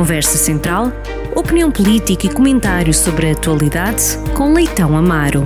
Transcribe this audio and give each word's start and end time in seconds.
Conversa 0.00 0.38
Central, 0.38 0.90
opinião 1.36 1.70
política 1.70 2.24
e 2.24 2.32
comentários 2.32 2.96
sobre 2.96 3.28
a 3.28 3.32
atualidade 3.32 4.16
com 4.34 4.54
Leitão 4.54 4.96
Amaro. 4.96 5.44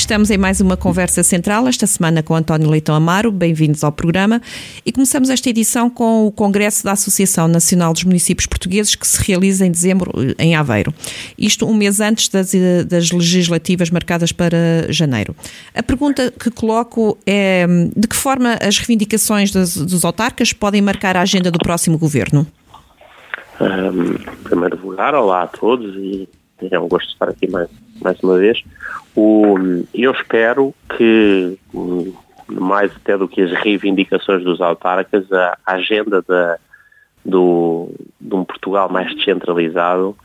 Estamos 0.00 0.30
em 0.30 0.38
mais 0.38 0.62
uma 0.62 0.78
conversa 0.78 1.22
central, 1.22 1.68
esta 1.68 1.86
semana 1.86 2.22
com 2.22 2.34
António 2.34 2.70
Leitão 2.70 2.94
Amaro. 2.94 3.30
Bem-vindos 3.30 3.84
ao 3.84 3.92
programa. 3.92 4.40
E 4.84 4.90
começamos 4.90 5.28
esta 5.28 5.50
edição 5.50 5.90
com 5.90 6.26
o 6.26 6.32
Congresso 6.32 6.82
da 6.82 6.92
Associação 6.92 7.46
Nacional 7.46 7.92
dos 7.92 8.04
Municípios 8.04 8.46
Portugueses, 8.46 8.94
que 8.94 9.06
se 9.06 9.22
realiza 9.22 9.66
em 9.66 9.70
dezembro 9.70 10.10
em 10.38 10.56
Aveiro. 10.56 10.92
Isto 11.38 11.68
um 11.68 11.74
mês 11.74 12.00
antes 12.00 12.28
das, 12.28 12.52
das 12.88 13.12
legislativas 13.12 13.90
marcadas 13.90 14.32
para 14.32 14.90
janeiro. 14.90 15.36
A 15.74 15.82
pergunta 15.82 16.32
que 16.32 16.50
coloco 16.50 17.18
é: 17.26 17.66
de 17.94 18.08
que 18.08 18.16
forma 18.16 18.54
as 18.54 18.78
reivindicações 18.78 19.52
dos, 19.52 19.76
dos 19.76 20.04
autarcas 20.04 20.52
podem 20.54 20.80
marcar 20.80 21.14
a 21.14 21.20
agenda 21.20 21.50
do 21.50 21.58
próximo 21.58 21.98
governo? 21.98 22.46
Um, 23.60 24.14
em 24.14 24.42
primeiro 24.44 24.80
lugar, 24.82 25.14
olá 25.14 25.42
a 25.42 25.46
todos 25.46 25.94
e 25.94 26.26
é 26.70 26.78
um 26.80 26.88
gosto 26.88 27.10
estar 27.10 27.28
aqui 27.28 27.48
mais, 27.48 27.68
mais 28.00 28.18
uma 28.20 28.38
vez. 28.38 28.62
O, 29.14 29.56
eu 29.94 30.12
espero 30.12 30.74
que, 30.96 31.58
mais 32.48 32.94
até 32.96 33.16
do 33.16 33.28
que 33.28 33.42
as 33.42 33.52
reivindicações 33.52 34.42
dos 34.42 34.60
autarcas, 34.60 35.30
a, 35.32 35.56
agenda 35.66 36.22
da, 36.22 36.58
do, 37.24 37.90
de 38.20 38.34
um 38.34 38.44
Portugal 38.44 38.88
mais 38.88 39.14
descentralizado 39.14 40.16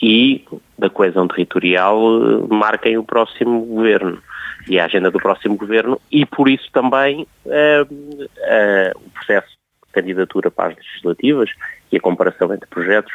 e 0.00 0.44
da 0.78 0.90
coesão 0.90 1.26
territorial 1.26 1.98
eh, 1.98 2.54
marquem 2.54 2.98
o 2.98 3.04
próximo 3.04 3.64
governo 3.64 4.20
e 4.68 4.78
a 4.78 4.84
agenda 4.84 5.10
do 5.10 5.18
próximo 5.18 5.56
governo 5.56 5.98
e 6.12 6.26
por 6.26 6.48
isso 6.48 6.68
também 6.70 7.26
eh, 7.46 7.86
eh, 8.40 8.92
o 8.94 9.10
processo 9.10 9.48
de 9.48 9.92
candidatura 9.92 10.50
para 10.50 10.72
as 10.72 10.76
legislativas 10.76 11.50
e 11.90 11.96
a 11.96 12.00
comparação 12.00 12.52
entre 12.52 12.68
projetos 12.68 13.12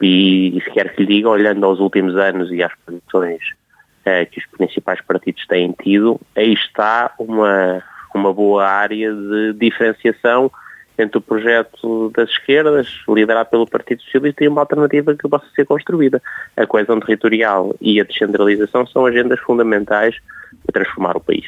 e, 0.00 0.56
e 0.56 0.60
se 0.62 0.70
quer 0.70 0.94
que 0.94 1.02
lhe 1.02 1.16
diga, 1.16 1.28
olhando 1.28 1.64
aos 1.64 1.80
últimos 1.80 2.16
anos 2.16 2.50
e 2.52 2.62
às 2.62 2.72
posições 2.86 3.40
eh, 4.04 4.24
que 4.26 4.38
os 4.38 4.46
principais 4.46 5.00
partidos 5.00 5.46
têm 5.46 5.74
tido, 5.82 6.20
aí 6.36 6.52
está 6.52 7.12
uma, 7.18 7.82
uma 8.14 8.32
boa 8.32 8.66
área 8.66 9.12
de 9.12 9.52
diferenciação 9.54 10.50
entre 10.98 11.18
o 11.18 11.20
projeto 11.20 12.10
das 12.14 12.28
esquerdas, 12.30 12.88
liderado 13.08 13.50
pelo 13.50 13.66
Partido 13.66 14.02
Socialista, 14.02 14.42
e 14.42 14.48
uma 14.48 14.62
alternativa 14.62 15.14
que 15.14 15.28
possa 15.28 15.46
ser 15.54 15.64
construída. 15.64 16.20
A 16.56 16.66
coesão 16.66 16.98
territorial 16.98 17.74
e 17.80 18.00
a 18.00 18.04
descentralização 18.04 18.84
são 18.86 19.06
agendas 19.06 19.38
fundamentais 19.40 20.16
para 20.64 20.72
transformar 20.82 21.16
o 21.16 21.20
país. 21.20 21.46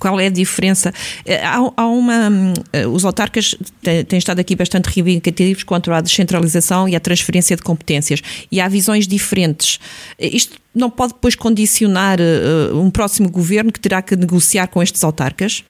Qual 0.00 0.18
é 0.18 0.26
a 0.26 0.30
diferença? 0.30 0.92
Eh, 1.26 1.44
há, 1.44 1.58
há 1.76 1.86
uma. 1.86 2.54
Eh, 2.72 2.86
os 2.86 3.04
autarcas 3.04 3.54
têm 3.82 4.18
estado 4.18 4.40
aqui 4.40 4.56
bastante 4.56 4.86
reivindicativos 4.86 5.62
contra 5.62 5.98
a 5.98 6.00
descentralização 6.00 6.88
e 6.88 6.96
a 6.96 7.00
transferência 7.00 7.54
de 7.54 7.62
competências. 7.62 8.22
E 8.50 8.62
há 8.62 8.66
visões 8.66 9.06
diferentes. 9.06 9.78
Eh, 10.18 10.28
isto 10.34 10.58
não 10.74 10.88
pode 10.88 11.12
depois 11.12 11.34
condicionar 11.34 12.18
um 12.72 12.90
próximo 12.90 13.28
governo 13.28 13.72
que 13.72 13.80
terá 13.80 14.00
que 14.00 14.14
negociar 14.16 14.68
com 14.68 14.80
estes 14.80 15.02
autarcas? 15.02 15.64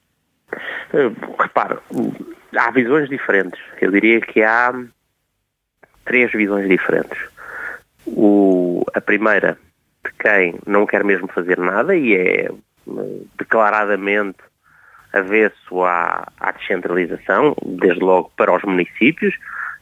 Repare, 1.40 1.78
há 2.54 2.70
visões 2.70 3.08
diferentes. 3.08 3.58
Eu 3.80 3.90
diria 3.90 4.20
que 4.20 4.42
há 4.42 4.74
três 6.04 6.30
visões 6.32 6.68
diferentes. 6.68 7.18
O, 8.06 8.84
a 8.92 9.00
primeira, 9.00 9.56
de 10.04 10.12
quem 10.18 10.54
não 10.66 10.86
quer 10.86 11.02
mesmo 11.02 11.28
fazer 11.28 11.58
nada 11.58 11.96
e 11.96 12.14
é 12.14 12.50
declaradamente 13.38 14.38
avesso 15.12 15.82
à, 15.82 16.26
à 16.38 16.52
descentralização, 16.52 17.54
desde 17.64 18.00
logo 18.00 18.30
para 18.36 18.54
os 18.54 18.62
municípios. 18.62 19.34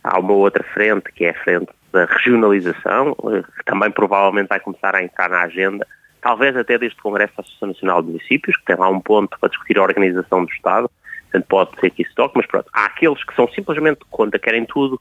Há 0.02 0.18
uma 0.18 0.32
outra 0.32 0.64
frente, 0.72 1.12
que 1.12 1.24
é 1.24 1.30
a 1.30 1.44
frente 1.44 1.68
da 1.92 2.04
regionalização, 2.06 3.16
eh, 3.32 3.42
que 3.42 3.64
também 3.64 3.90
provavelmente 3.90 4.48
vai 4.48 4.60
começar 4.60 4.94
a 4.94 5.02
entrar 5.02 5.28
na 5.28 5.42
agenda, 5.42 5.86
talvez 6.20 6.56
até 6.56 6.78
deste 6.78 7.00
Congresso 7.00 7.34
da 7.36 7.42
Associação 7.42 7.68
Nacional 7.68 8.02
de 8.02 8.08
Municípios, 8.08 8.56
que 8.56 8.64
tem 8.64 8.76
lá 8.76 8.88
um 8.88 9.00
ponto 9.00 9.38
para 9.38 9.48
discutir 9.48 9.78
a 9.78 9.82
organização 9.82 10.44
do 10.44 10.50
Estado, 10.50 10.90
portanto 11.22 11.46
pode 11.48 11.80
ser 11.80 11.90
que 11.90 12.02
isso 12.02 12.14
toque, 12.14 12.36
mas 12.36 12.46
pronto, 12.46 12.68
há 12.72 12.86
aqueles 12.86 13.22
que 13.24 13.34
são 13.34 13.48
simplesmente 13.48 14.00
contra, 14.10 14.38
querem 14.38 14.64
tudo 14.64 15.00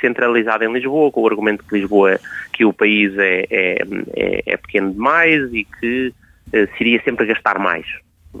centralizado 0.00 0.64
em 0.64 0.72
Lisboa, 0.72 1.10
com 1.10 1.22
o 1.22 1.26
argumento 1.26 1.64
que 1.64 1.78
Lisboa, 1.78 2.18
que 2.52 2.64
o 2.64 2.72
país 2.72 3.16
é, 3.18 3.46
é, 3.50 3.78
é, 4.16 4.42
é 4.46 4.56
pequeno 4.56 4.92
demais 4.92 5.52
e 5.52 5.64
que 5.64 6.14
eh, 6.52 6.68
seria 6.76 7.02
sempre 7.02 7.26
gastar 7.26 7.58
mais 7.58 7.86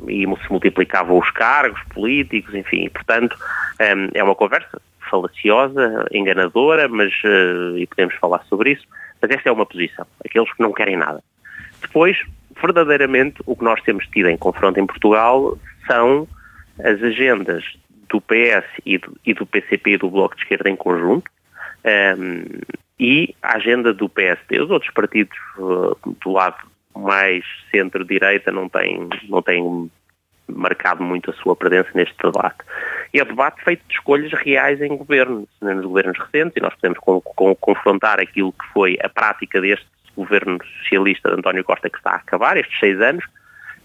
e 0.06 0.22
se 0.22 0.50
multiplicavam 0.50 1.18
os 1.18 1.30
cargos 1.30 1.80
políticos, 1.94 2.54
enfim, 2.54 2.84
e, 2.84 2.90
portanto 2.90 3.36
ehm, 3.78 4.10
é 4.14 4.22
uma 4.22 4.34
conversa 4.34 4.80
falaciosa, 5.10 6.06
enganadora, 6.12 6.88
mas 6.88 7.12
eh, 7.24 7.78
e 7.80 7.86
podemos 7.86 8.14
falar 8.16 8.44
sobre 8.48 8.72
isso, 8.72 8.86
mas 9.20 9.30
esta 9.30 9.48
é 9.48 9.52
uma 9.52 9.66
posição, 9.66 10.06
aqueles 10.24 10.52
que 10.52 10.62
não 10.62 10.72
querem 10.72 10.96
nada. 10.96 11.22
Depois, 11.80 12.18
verdadeiramente, 12.60 13.42
o 13.46 13.56
que 13.56 13.64
nós 13.64 13.80
temos 13.82 14.06
tido 14.08 14.28
em 14.28 14.36
confronto 14.36 14.78
em 14.78 14.86
Portugal 14.86 15.56
são 15.86 16.28
as 16.78 17.02
agendas 17.02 17.64
do 18.08 18.20
PS 18.20 18.66
e 18.84 18.98
do, 18.98 19.16
e 19.24 19.34
do 19.34 19.46
PCP 19.46 19.92
e 19.92 19.98
do 19.98 20.10
Bloco 20.10 20.36
de 20.36 20.42
Esquerda 20.42 20.68
em 20.68 20.76
conjunto, 20.76 21.30
ehm, 21.84 22.44
e 23.00 23.34
a 23.42 23.56
agenda 23.56 23.92
do 23.94 24.08
PSD. 24.08 24.60
Os 24.60 24.70
outros 24.70 24.92
partidos 24.92 25.36
uh, 25.56 25.96
do 26.20 26.32
lado 26.32 26.56
mais 26.98 27.44
centro-direita 27.70 28.50
não 28.50 28.68
tem, 28.68 29.08
não 29.28 29.40
tem 29.40 29.90
marcado 30.48 31.02
muito 31.02 31.30
a 31.30 31.34
sua 31.34 31.54
presença 31.54 31.90
neste 31.94 32.16
debate. 32.22 32.58
E 33.12 33.20
é 33.20 33.22
um 33.22 33.26
debate 33.26 33.62
feito 33.62 33.82
de 33.86 33.94
escolhas 33.94 34.32
reais 34.32 34.80
em 34.80 34.96
governos, 34.96 35.48
nos 35.60 35.84
governos 35.84 36.18
recentes, 36.18 36.56
e 36.56 36.60
nós 36.60 36.74
podemos 36.74 36.98
com, 36.98 37.20
com, 37.20 37.54
confrontar 37.54 38.18
aquilo 38.20 38.52
que 38.52 38.66
foi 38.72 38.98
a 39.02 39.08
prática 39.08 39.60
deste 39.60 39.86
governo 40.16 40.58
socialista 40.82 41.30
de 41.30 41.36
António 41.36 41.64
Costa 41.64 41.88
que 41.88 41.98
está 41.98 42.12
a 42.12 42.16
acabar, 42.16 42.56
estes 42.56 42.78
seis 42.80 43.00
anos, 43.00 43.24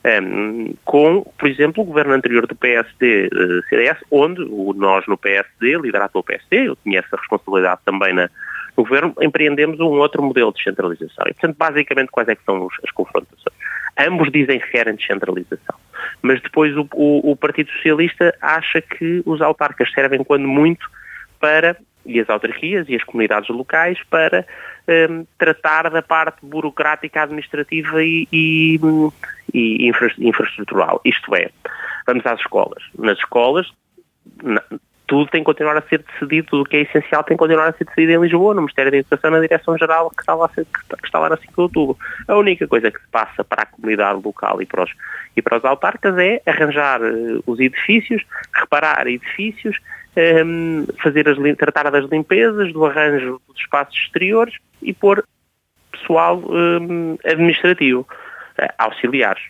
um, 0.03 0.09
ehm, 0.09 0.73
com, 0.83 1.21
por 1.37 1.47
exemplo, 1.47 1.83
o 1.83 1.85
governo 1.85 2.13
anterior 2.13 2.47
do 2.47 2.55
PSD-CDS, 2.55 4.01
uh, 4.01 4.05
onde 4.11 4.41
o, 4.41 4.73
nós 4.73 5.05
no 5.07 5.17
PSD, 5.17 5.77
liderado 5.77 6.11
pelo 6.11 6.23
PSD, 6.23 6.69
eu 6.69 6.75
tinha 6.77 6.99
essa 6.99 7.15
responsabilidade 7.15 7.81
também 7.85 8.13
na, 8.13 8.29
no 8.75 8.83
governo, 8.83 9.13
empreendemos 9.21 9.79
um 9.79 9.85
outro 9.85 10.21
modelo 10.21 10.51
de 10.51 10.57
descentralização. 10.57 11.25
E, 11.27 11.33
portanto, 11.33 11.57
basicamente, 11.57 12.09
quais 12.09 12.27
é 12.29 12.35
que 12.35 12.43
são 12.43 12.67
as 12.83 12.91
confrontações? 12.91 13.55
Ambos 13.97 14.31
dizem 14.31 14.59
que 14.59 14.69
querem 14.71 14.95
descentralização, 14.95 15.75
mas 16.21 16.41
depois 16.41 16.75
o, 16.75 16.87
o, 16.93 17.31
o 17.31 17.35
Partido 17.35 17.69
Socialista 17.71 18.35
acha 18.41 18.81
que 18.81 19.21
os 19.25 19.41
autarcas 19.41 19.91
servem, 19.91 20.23
quando 20.23 20.47
muito, 20.47 20.89
para, 21.39 21.77
e 22.05 22.19
as 22.19 22.29
autarquias 22.29 22.89
e 22.89 22.95
as 22.95 23.03
comunidades 23.03 23.49
locais, 23.49 23.99
para 24.09 24.45
um, 25.09 25.25
tratar 25.37 25.89
da 25.91 26.01
parte 26.01 26.37
burocrática, 26.43 27.21
administrativa 27.21 28.03
e, 28.03 28.27
e, 28.31 28.79
e 29.53 29.87
infra, 29.87 30.11
infraestrutural. 30.17 30.99
Isto 31.05 31.35
é, 31.35 31.49
vamos 32.07 32.25
às 32.25 32.39
escolas. 32.39 32.83
Nas 32.97 33.19
escolas, 33.19 33.71
tudo 35.13 35.29
tem 35.29 35.41
que 35.41 35.45
continuar 35.45 35.77
a 35.77 35.81
ser 35.83 35.99
decidido, 35.99 36.47
tudo 36.47 36.63
o 36.63 36.65
que 36.65 36.75
é 36.75 36.81
essencial 36.81 37.23
tem 37.23 37.37
que 37.37 37.39
continuar 37.39 37.67
a 37.67 37.73
ser 37.73 37.85
decidido 37.85 38.13
em 38.13 38.21
Lisboa, 38.21 38.55
no 38.55 38.61
Ministério 38.61 38.89
da 38.89 38.97
Educação, 38.97 39.29
na 39.29 39.41
Direção-Geral 39.41 40.09
que 40.09 40.21
está, 40.23 40.33
lá, 40.33 40.49
que 40.49 41.05
está 41.05 41.19
lá 41.19 41.29
na 41.29 41.37
5 41.37 41.53
de 41.53 41.61
outubro. 41.61 41.97
A 42.27 42.35
única 42.35 42.67
coisa 42.67 42.89
que 42.89 42.99
se 42.99 43.07
passa 43.11 43.43
para 43.43 43.61
a 43.61 43.65
comunidade 43.67 44.19
local 44.25 44.59
e 44.59 44.65
para 44.65 44.85
os, 44.85 44.91
e 45.37 45.41
para 45.43 45.59
os 45.59 45.65
autarcas 45.65 46.17
é 46.17 46.41
arranjar 46.47 46.99
uh, 47.03 47.43
os 47.45 47.59
edifícios, 47.59 48.23
reparar 48.55 49.05
edifícios, 49.05 49.77
um, 50.17 50.19
ehm, 50.19 50.85
fazer 51.03 51.29
as, 51.29 51.37
tratar 51.57 51.91
das 51.91 52.09
limpezas, 52.09 52.73
do 52.73 52.83
arranjo 52.83 53.39
dos 53.47 53.59
espaços 53.59 53.95
exteriores 53.95 54.55
e 54.81 54.93
pôr 54.93 55.23
pessoal 55.91 56.39
um, 56.39 57.11
ehm, 57.21 57.31
administrativo, 57.31 57.99
uh, 57.99 58.73
auxiliares. 58.79 59.43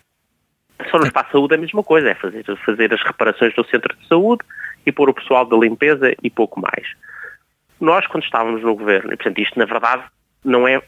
Só 0.91 0.97
no 0.97 1.05
espaço 1.05 1.27
de 1.27 1.31
saúde 1.31 1.53
é 1.53 1.57
a 1.57 1.61
mesma 1.61 1.83
coisa, 1.83 2.09
é 2.09 2.15
fazer, 2.15 2.43
fazer 2.65 2.93
as 2.93 3.01
reparações 3.01 3.55
do 3.55 3.63
centro 3.63 3.95
de 3.95 4.05
saúde, 4.09 4.43
e 4.85 4.91
pôr 4.91 5.09
o 5.09 5.13
pessoal 5.13 5.45
da 5.45 5.57
limpeza 5.57 6.15
e 6.21 6.29
pouco 6.29 6.59
mais. 6.59 6.87
Nós, 7.79 8.07
quando 8.07 8.23
estávamos 8.23 8.61
no 8.61 8.75
governo, 8.75 9.13
e 9.13 9.17
portanto 9.17 9.39
isto 9.39 9.59
na 9.59 9.65
verdade 9.65 10.03
não 10.43 10.67
é 10.67 10.81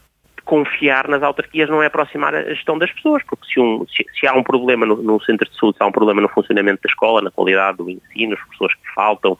confiar 0.44 1.08
nas 1.08 1.22
autarquias, 1.22 1.68
não 1.68 1.82
é 1.82 1.86
aproximar 1.86 2.34
a 2.34 2.54
gestão 2.54 2.78
das 2.78 2.90
pessoas, 2.92 3.22
porque 3.24 3.46
se, 3.52 3.60
um, 3.60 3.84
se, 3.88 4.06
se 4.18 4.26
há 4.26 4.32
um 4.32 4.44
problema 4.44 4.86
no, 4.86 5.02
no, 5.02 5.20
centro 5.20 5.50
de 5.50 5.58
saúde, 5.58 5.76
se 5.76 5.82
há 5.82 5.86
um 5.86 5.92
problema 5.92 6.20
no 6.20 6.28
funcionamento 6.28 6.80
da 6.82 6.88
escola, 6.88 7.20
na 7.20 7.32
qualidade 7.32 7.78
do 7.78 7.90
ensino, 7.90 8.34
as 8.34 8.48
pessoas 8.50 8.72
que 8.74 8.94
faltam, 8.94 9.36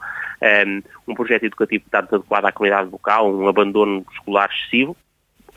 um, 0.67 0.81
um 1.07 1.15
projeto 1.15 1.45
educativo 1.45 1.83
que 1.83 1.87
está 1.87 2.01
desadequado 2.01 2.45
à 2.47 2.51
comunidade 2.51 2.89
local, 2.91 3.33
um 3.33 3.47
abandono 3.47 4.05
escolar 4.11 4.49
excessivo, 4.51 4.97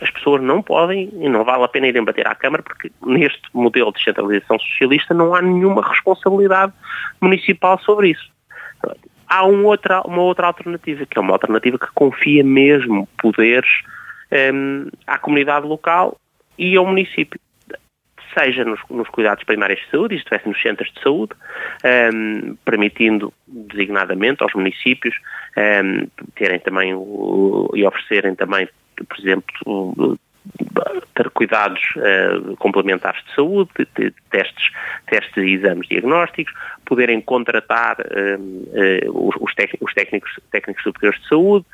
as 0.01 0.11
pessoas 0.11 0.41
não 0.41 0.63
podem 0.63 1.11
e 1.21 1.29
não 1.29 1.45
vale 1.45 1.65
a 1.65 1.69
pena 1.69 1.89
irem 1.89 2.05
bater 2.05 2.27
à 2.27 2.35
Câmara 2.35 2.63
porque 2.63 2.91
neste 3.05 3.43
modelo 3.53 3.93
de 3.93 3.99
descentralização 3.99 4.59
socialista 4.59 5.13
não 5.13 5.35
há 5.35 5.43
nenhuma 5.43 5.87
responsabilidade 5.87 6.73
municipal 7.21 7.79
sobre 7.81 8.11
isso. 8.11 8.31
Há 9.29 9.47
um 9.47 9.65
outra, 9.65 10.03
uma 10.03 10.23
outra 10.23 10.49
alternativa, 10.49 11.07
que 11.07 11.17
é 11.17 11.21
uma 11.21 11.33
alternativa 11.33 11.79
que 11.79 11.87
confia 11.95 12.43
mesmo 12.43 13.09
poderes 13.17 13.69
um, 14.53 14.89
à 15.07 15.19
comunidade 15.19 15.67
local 15.67 16.19
e 16.59 16.77
ao 16.77 16.85
município. 16.85 17.39
seja 18.37 18.65
nos, 18.65 18.81
nos, 18.91 19.09
cuidados 19.09 19.45
primários 19.45 19.81
de 19.81 19.91
saúde, 19.91 20.17
isto 20.17 20.35
é, 20.35 20.41
nos 20.45 20.61
centros 20.61 20.93
de 20.93 21.01
saúde, 21.01 21.33
um, 22.13 22.57
permitindo 22.65 23.33
designadamente 23.47 24.43
aos 24.43 24.55
municípios 24.55 25.15
um, 25.57 26.07
terem 26.35 26.59
também 26.59 26.95
o, 26.95 27.71
e 27.75 27.85
oferecerem 27.85 28.35
também, 28.35 28.69
por 28.97 29.19
exemplo, 29.19 30.19
ter 31.15 31.31
cuidados 31.31 31.81
uh, 31.97 32.57
complementares 32.57 33.23
de 33.25 33.35
saúde, 33.35 33.71
de, 33.79 33.87
de 33.95 34.15
testes, 34.31 34.71
testes 35.07 35.37
e 35.37 35.55
exames 35.55 35.89
diagnósticos, 35.89 36.53
poderem 36.85 37.21
contratar 37.21 37.97
uh, 38.01 39.29
os, 39.29 39.35
os, 39.41 39.55
técnicos, 39.95 40.39
técnicos 40.51 40.83
superiores 40.83 41.21
de 41.21 41.29
saúde, 41.29 41.67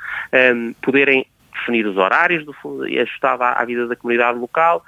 um, 0.55 0.75
poderem 0.83 1.27
definir 1.53 1.87
os 1.87 1.97
horários 1.97 2.45
do, 2.45 2.55
ajustado 3.01 3.43
à, 3.43 3.53
à 3.53 3.65
vida 3.65 3.87
da 3.87 3.97
comunidade 3.97 4.39
local, 4.39 4.85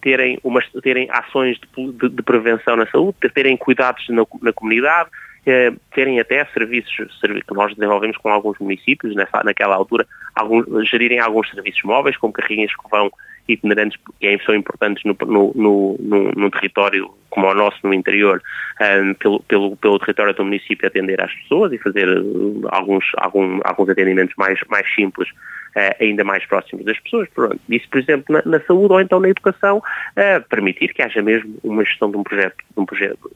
terem, 0.00 0.40
umas, 0.42 0.68
terem 0.82 1.08
ações 1.08 1.56
de, 1.56 1.92
de, 1.92 2.08
de, 2.08 2.22
prevenção 2.22 2.74
na 2.74 2.84
saúde, 2.86 3.16
terem 3.32 3.56
cuidados 3.56 4.04
na, 4.08 4.26
na 4.42 4.52
comunidade, 4.52 5.08
uh, 5.46 5.80
terem 5.94 6.20
até 6.20 6.44
serviços, 6.46 7.20
que 7.20 7.54
nós 7.54 7.74
desenvolvemos 7.74 8.16
com 8.16 8.28
alguns 8.28 8.58
municípios 8.58 9.14
nessa, 9.14 9.42
naquela 9.44 9.74
altura, 9.76 10.06
alguns, 10.34 10.88
gerirem 10.88 11.20
alguns 11.20 11.50
serviços 11.50 11.82
móveis, 11.82 12.16
como 12.16 12.32
carrinhas 12.32 12.74
que 12.74 12.90
vão 12.90 13.10
itinerantes 13.48 13.98
que 14.20 14.38
são 14.44 14.54
importantes 14.54 15.02
no, 15.04 15.16
no, 15.26 15.52
no, 15.54 16.32
no, 16.32 16.50
território 16.50 17.12
como 17.30 17.46
o 17.46 17.54
nosso 17.54 17.78
no 17.84 17.94
interior, 17.94 18.42
um, 18.80 19.14
pelo, 19.14 19.40
pelo, 19.42 19.76
pelo 19.76 19.98
território 19.98 20.34
do 20.34 20.44
município 20.44 20.86
atender 20.86 21.20
às 21.20 21.32
pessoas 21.32 21.72
e 21.72 21.78
fazer 21.78 22.08
uh, 22.08 22.62
alguns, 22.70 23.04
algum, 23.18 23.60
alguns 23.64 23.88
atendimentos 23.88 24.34
mais, 24.36 24.58
mais 24.68 24.92
simples 24.94 25.28
uh, 25.30 25.94
ainda 26.00 26.24
mais 26.24 26.44
próximos 26.46 26.84
das 26.84 26.98
pessoas. 27.00 27.28
Pronto. 27.34 27.60
Isso, 27.68 27.88
por 27.88 28.00
exemplo, 28.00 28.24
na, 28.28 28.42
na 28.44 28.60
saúde 28.64 28.92
ou 28.92 29.00
então 29.00 29.20
na 29.20 29.28
educação, 29.28 29.78
uh, 29.78 30.48
permitir 30.48 30.92
que 30.92 31.02
haja 31.02 31.22
mesmo 31.22 31.56
uma 31.62 31.84
gestão 31.84 32.10
de 32.10 32.16
um 32.16 32.22
projeto, 32.22 32.56
de 32.56 32.80
um 32.80 32.86
projeto 32.86 33.30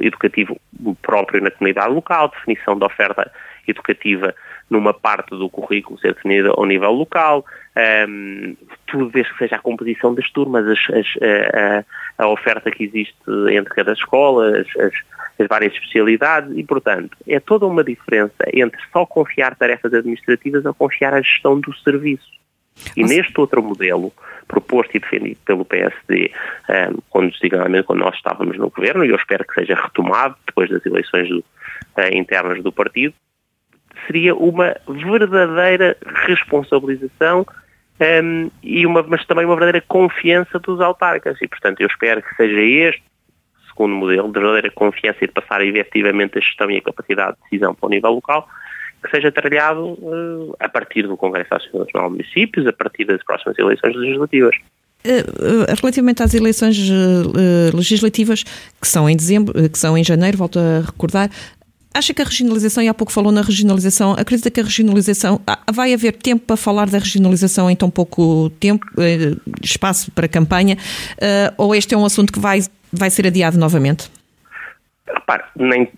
educativo 0.00 0.60
próprio 1.02 1.42
na 1.42 1.50
comunidade 1.50 1.92
local, 1.92 2.28
definição 2.28 2.78
da 2.78 2.86
oferta 2.86 3.30
educativa 3.70 4.34
numa 4.68 4.92
parte 4.92 5.30
do 5.30 5.48
currículo 5.48 5.98
ser 5.98 6.14
definida 6.14 6.50
ao 6.50 6.64
nível 6.64 6.90
local, 6.92 7.44
um, 8.08 8.56
tudo 8.86 9.10
desde 9.10 9.32
que 9.32 9.38
seja 9.38 9.56
a 9.56 9.60
composição 9.60 10.14
das 10.14 10.28
turmas, 10.30 10.66
as, 10.66 10.78
as, 10.90 11.06
a, 12.18 12.24
a, 12.24 12.28
oferta 12.28 12.70
que 12.70 12.84
existe 12.84 13.16
entre 13.50 13.74
cada 13.74 13.92
escola, 13.92 14.58
as, 14.58 14.76
as, 14.76 14.92
as, 15.38 15.46
várias 15.46 15.72
especialidades 15.72 16.56
e, 16.56 16.64
portanto, 16.64 17.16
é 17.26 17.38
toda 17.38 17.66
uma 17.66 17.84
diferença 17.84 18.34
entre 18.52 18.80
só 18.92 19.06
confiar 19.06 19.54
tarefas 19.54 19.94
administrativas 19.94 20.66
a 20.66 20.72
confiar 20.72 21.14
a 21.14 21.20
gestão 21.20 21.60
do 21.60 21.72
serviço. 21.76 22.36
E 22.96 23.02
Nossa. 23.02 23.14
neste 23.14 23.40
outro 23.40 23.62
modelo, 23.62 24.12
proposto 24.46 24.96
e 24.96 25.00
defendido 25.00 25.38
pelo 25.44 25.64
PSD, 25.64 26.30
um, 26.68 26.98
quando, 27.08 27.32
quando 27.84 28.00
nós 28.00 28.14
estávamos 28.16 28.58
no 28.58 28.70
governo, 28.70 29.04
e 29.04 29.10
eu 29.10 29.16
espero 29.16 29.46
que 29.46 29.54
seja 29.54 29.74
retomado 29.74 30.36
depois 30.46 30.68
das 30.68 30.84
eleições 30.84 31.28
do, 31.28 31.38
uh, 31.38 32.14
internas 32.14 32.62
do 32.62 32.72
partido, 32.72 33.14
seria 34.06 34.34
uma 34.34 34.76
verdadeira 34.88 35.96
responsabilização 36.26 37.46
um, 38.00 38.50
e 38.62 38.86
uma, 38.86 39.02
mas 39.02 39.24
também 39.26 39.44
uma 39.44 39.56
verdadeira 39.56 39.84
confiança 39.86 40.58
dos 40.58 40.80
autarcas. 40.80 41.40
E, 41.40 41.48
portanto, 41.48 41.80
eu 41.80 41.86
espero 41.86 42.22
que 42.22 42.34
seja 42.36 42.60
este 42.60 43.02
segundo 43.68 43.94
modelo, 43.94 44.28
de 44.28 44.38
verdadeira 44.40 44.70
confiança 44.70 45.18
e 45.22 45.26
de 45.26 45.32
passar 45.32 45.64
efetivamente 45.64 46.38
a 46.38 46.40
gestão 46.40 46.70
e 46.70 46.78
a 46.78 46.82
capacidade 46.82 47.36
de 47.36 47.42
decisão 47.44 47.74
para 47.74 47.86
o 47.86 47.90
nível 47.90 48.10
local, 48.10 48.48
que 49.02 49.10
seja 49.10 49.30
trabalhado 49.30 49.84
uh, 49.84 50.56
a 50.58 50.68
partir 50.68 51.06
do 51.06 51.16
Congresso 51.16 51.50
Nacional 51.52 52.08
de 52.08 52.16
Municípios, 52.16 52.66
a 52.66 52.72
partir 52.72 53.04
das 53.04 53.22
próximas 53.22 53.58
eleições 53.58 53.94
legislativas. 53.94 54.56
Eh, 55.04 55.18
eh, 55.20 55.74
relativamente 55.80 56.22
às 56.22 56.34
eleições 56.34 56.76
legislativas 57.72 58.42
que 58.42 58.88
são 58.88 59.08
em 59.08 59.16
dezembro, 59.16 59.52
que 59.70 59.78
são 59.78 59.96
em 59.96 60.02
janeiro, 60.02 60.36
volto 60.36 60.58
a 60.58 60.80
recordar, 60.84 61.30
Acha 61.96 62.12
que 62.12 62.20
a 62.20 62.26
regionalização, 62.26 62.82
e 62.82 62.88
há 62.88 62.92
pouco 62.92 63.10
falou 63.10 63.32
na 63.32 63.40
regionalização, 63.40 64.12
acredita 64.12 64.50
que 64.50 64.60
a 64.60 64.64
regionalização, 64.64 65.40
vai 65.72 65.94
haver 65.94 66.12
tempo 66.12 66.44
para 66.44 66.54
falar 66.54 66.90
da 66.90 66.98
regionalização 66.98 67.70
em 67.70 67.74
tão 67.74 67.90
pouco 67.90 68.50
tempo, 68.60 68.84
eh, 68.98 69.34
espaço 69.62 70.12
para 70.12 70.28
campanha, 70.28 70.76
eh, 71.18 71.50
ou 71.56 71.74
este 71.74 71.94
é 71.94 71.96
um 71.96 72.04
assunto 72.04 72.30
que 72.30 72.38
vai, 72.38 72.60
vai 72.92 73.08
ser 73.08 73.26
adiado 73.26 73.56
novamente? 73.56 74.10
Repare, 75.08 75.44
nem, 75.56 75.88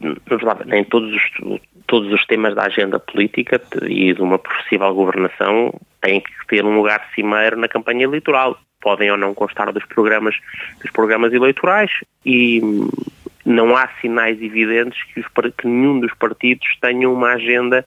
nem 0.66 0.84
todos 0.84 1.12
os, 1.12 1.60
todos 1.88 2.12
os 2.12 2.24
temas 2.26 2.54
da 2.54 2.66
agenda 2.66 3.00
política 3.00 3.60
e 3.82 4.14
de 4.14 4.22
uma 4.22 4.38
possível 4.38 4.94
governação 4.94 5.74
têm 6.00 6.20
que 6.20 6.30
ter 6.46 6.64
um 6.64 6.76
lugar 6.76 7.08
cimeiro 7.12 7.56
na 7.58 7.66
campanha 7.66 8.04
eleitoral. 8.04 8.56
Podem 8.80 9.10
ou 9.10 9.16
não 9.16 9.34
constar 9.34 9.72
dos 9.72 9.84
programas, 9.86 10.36
dos 10.80 10.92
programas 10.92 11.32
eleitorais 11.32 11.90
e 12.24 12.60
não 13.48 13.74
há 13.74 13.88
sinais 14.00 14.40
evidentes 14.42 15.02
que, 15.04 15.20
os, 15.20 15.26
que 15.56 15.66
nenhum 15.66 16.00
dos 16.00 16.12
partidos 16.14 16.68
tenha 16.80 17.08
uma 17.08 17.32
agenda 17.32 17.84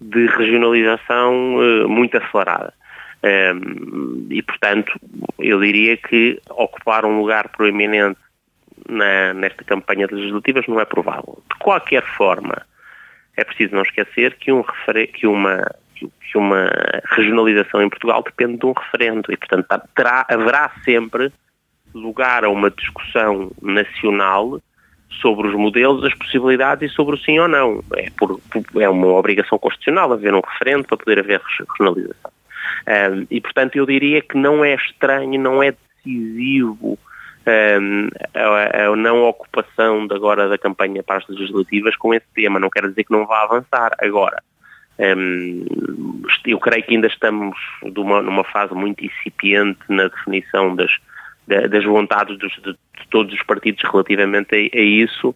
de 0.00 0.26
regionalização 0.26 1.56
uh, 1.56 1.88
muito 1.88 2.16
acelerada. 2.18 2.74
Um, 3.22 3.28
ehm, 3.28 4.26
e, 4.30 4.42
portanto, 4.42 4.92
eu 5.38 5.60
diria 5.60 5.96
que 5.96 6.40
ocupar 6.50 7.06
um 7.06 7.18
lugar 7.18 7.48
proeminente 7.48 8.18
na, 8.88 9.32
nesta 9.32 9.62
campanha 9.62 10.08
de 10.08 10.14
legislativas 10.14 10.66
não 10.66 10.80
é 10.80 10.84
provável. 10.84 11.40
De 11.48 11.58
qualquer 11.60 12.02
forma, 12.16 12.66
é 13.36 13.44
preciso 13.44 13.74
não 13.74 13.82
esquecer 13.82 14.34
que, 14.34 14.50
um 14.50 14.64
que, 15.14 15.26
uma, 15.28 15.64
que 15.94 16.36
uma 16.36 16.68
regionalização 17.12 17.80
em 17.80 17.88
Portugal 17.88 18.22
depende 18.22 18.58
de 18.58 18.66
um 18.66 18.72
referendo 18.72 19.32
e, 19.32 19.36
portanto, 19.36 19.66
terá, 19.94 20.26
haverá 20.28 20.72
sempre 20.84 21.32
lugar 21.94 22.44
a 22.44 22.50
uma 22.50 22.70
discussão 22.70 23.52
nacional 23.62 24.60
sobre 25.10 25.48
os 25.48 25.54
modelos, 25.54 26.04
as 26.04 26.14
possibilidades 26.14 26.90
e 26.90 26.94
sobre 26.94 27.16
o 27.16 27.18
sim 27.18 27.38
ou 27.38 27.48
não. 27.48 27.82
É, 27.96 28.10
por, 28.10 28.40
é 28.76 28.88
uma 28.88 29.08
obrigação 29.08 29.58
constitucional 29.58 30.12
haver 30.12 30.34
um 30.34 30.40
referendo 30.40 30.84
para 30.84 30.96
poder 30.96 31.18
haver 31.18 31.40
regionalização. 31.58 32.30
Um, 32.86 33.26
e, 33.30 33.40
portanto, 33.40 33.76
eu 33.76 33.86
diria 33.86 34.20
que 34.20 34.36
não 34.36 34.64
é 34.64 34.74
estranho, 34.74 35.40
não 35.40 35.62
é 35.62 35.72
decisivo 35.72 36.98
um, 37.46 38.08
a, 38.34 38.86
a, 38.86 38.96
não 38.96 39.22
ocupação 39.24 40.06
de 40.06 40.14
agora 40.14 40.48
da 40.48 40.58
campanha 40.58 41.02
para 41.02 41.18
as 41.18 41.28
legislativas 41.28 41.96
com 41.96 42.12
esse 42.12 42.26
tema. 42.34 42.58
Não 42.58 42.70
quer 42.70 42.88
dizer 42.88 43.04
que 43.04 43.12
não 43.12 43.26
vá 43.26 43.42
avançar. 43.42 43.92
Agora, 44.00 44.42
um, 44.98 46.22
eu 46.46 46.58
creio 46.58 46.84
que 46.84 46.94
ainda 46.94 47.06
estamos 47.06 47.56
numa 47.82 48.44
fase 48.44 48.74
muito 48.74 49.04
incipiente 49.04 49.80
na 49.88 50.08
definição 50.08 50.74
das, 50.74 50.90
das 51.46 51.84
vontades 51.84 52.38
dos, 52.38 52.52
de, 52.54 52.72
de, 52.72 53.08
todos 53.10 53.32
os 53.34 53.42
partidos 53.42 53.82
relativamente 53.82 54.54
a, 54.54 54.78
a, 54.78 54.80
isso 54.80 55.34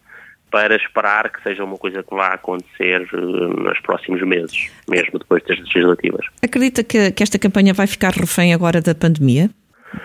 para 0.51 0.77
esperar 0.77 1.31
que 1.31 1.43
seja 1.43 1.63
uma 1.63 1.77
coisa 1.77 2.03
que 2.03 2.15
vá 2.15 2.29
acontecer 2.29 3.07
uh, 3.13 3.63
nos 3.63 3.79
próximos 3.81 4.23
meses, 4.23 4.71
mesmo 4.89 5.19
depois 5.19 5.43
das 5.45 5.59
legislativas. 5.59 6.25
Acredita 6.43 6.83
que, 6.83 7.11
que 7.11 7.23
esta 7.23 7.39
campanha 7.39 7.75
vai 7.75 7.87
ficar 7.87 8.13
refém 8.13 8.55
agora 8.55 8.81
da 8.81 8.95
pandemia? 8.95 9.51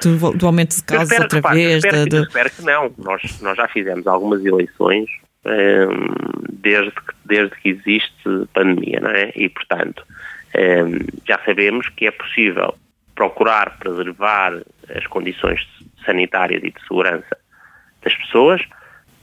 Do, 0.01 0.31
do 0.33 0.45
aumento 0.47 0.75
de 0.75 0.83
casos 0.83 1.03
espero, 1.03 1.23
outra 1.23 1.37
repare, 1.37 1.55
vez? 1.55 1.83
Espero, 1.83 2.09
de... 2.09 2.21
espero, 2.21 2.49
que 2.51 2.61
não. 2.61 2.93
Nós, 2.97 3.41
nós 3.41 3.57
já 3.57 3.67
fizemos 3.67 4.07
algumas 4.07 4.43
eleições 4.45 5.09
um, 5.45 6.47
desde, 6.51 6.91
que, 6.91 7.13
desde 7.25 7.55
que 7.57 7.69
existe 7.69 8.47
pandemia, 8.53 8.99
não 9.01 9.09
é? 9.09 9.31
E, 9.35 9.49
portanto, 9.49 10.03
um, 10.55 10.99
já 11.27 11.39
sabemos 11.45 11.89
que 11.89 12.07
é 12.07 12.11
possível 12.11 12.75
procurar 13.15 13.77
preservar 13.77 14.61
as 14.95 15.05
condições 15.07 15.61
sanitárias 16.05 16.63
e 16.63 16.71
de 16.71 16.81
segurança 16.81 17.37
das 18.01 18.15
pessoas 18.15 18.61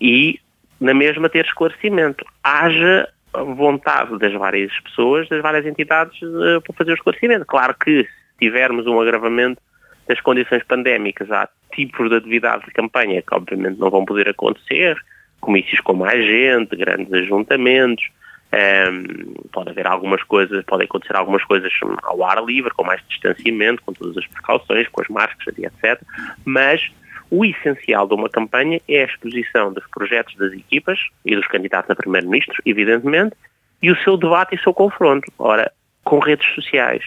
e, 0.00 0.40
na 0.80 0.94
mesma, 0.94 1.28
ter 1.28 1.44
esclarecimento. 1.44 2.24
Haja 2.42 3.08
vontade 3.32 4.18
das 4.18 4.32
várias 4.32 4.72
pessoas, 4.80 5.28
das 5.28 5.42
várias 5.42 5.66
entidades, 5.66 6.20
uh, 6.22 6.60
para 6.62 6.74
fazer 6.76 6.92
o 6.92 6.94
esclarecimento. 6.94 7.44
Claro 7.46 7.74
que, 7.74 8.04
se 8.04 8.08
tivermos 8.38 8.86
um 8.86 9.00
agravamento 9.00 9.60
das 10.08 10.20
condições 10.20 10.64
pandémicas, 10.64 11.30
há 11.30 11.48
tipos 11.72 12.08
de 12.08 12.16
atividade 12.16 12.64
de 12.64 12.72
campanha 12.72 13.22
que, 13.22 13.34
obviamente, 13.34 13.78
não 13.78 13.90
vão 13.90 14.04
poder 14.04 14.28
acontecer, 14.28 14.96
comícios 15.40 15.80
com 15.80 15.94
mais 15.94 16.24
gente, 16.24 16.74
grandes 16.76 17.12
ajuntamentos, 17.12 18.10
um, 18.52 19.34
pode 19.52 19.70
haver 19.70 19.86
algumas 19.86 20.22
coisas, 20.24 20.64
podem 20.64 20.86
acontecer 20.86 21.14
algumas 21.14 21.44
coisas 21.44 21.72
ao 22.02 22.24
ar 22.24 22.42
livre, 22.44 22.72
com 22.72 22.84
mais 22.84 23.00
distanciamento, 23.08 23.82
com 23.82 23.92
todas 23.92 24.16
as 24.16 24.26
precauções, 24.26 24.88
com 24.88 25.00
as 25.00 25.08
máscaras 25.08 25.56
e 25.56 25.66
etc. 25.66 26.02
Mas 26.44 26.90
o 27.30 27.44
essencial 27.44 28.08
de 28.08 28.14
uma 28.14 28.28
campanha 28.28 28.80
é 28.88 29.02
a 29.02 29.04
exposição 29.04 29.72
dos 29.72 29.86
projetos 29.88 30.34
das 30.36 30.52
equipas 30.52 30.98
e 31.24 31.36
dos 31.36 31.46
candidatos 31.46 31.90
a 31.90 31.94
primeiro-ministro, 31.94 32.60
evidentemente, 32.66 33.36
e 33.80 33.90
o 33.90 33.96
seu 34.02 34.16
debate 34.16 34.54
e 34.54 34.58
o 34.58 34.62
seu 34.62 34.74
confronto. 34.74 35.30
Ora, 35.38 35.70
com 36.02 36.18
redes 36.18 36.46
sociais, 36.54 37.04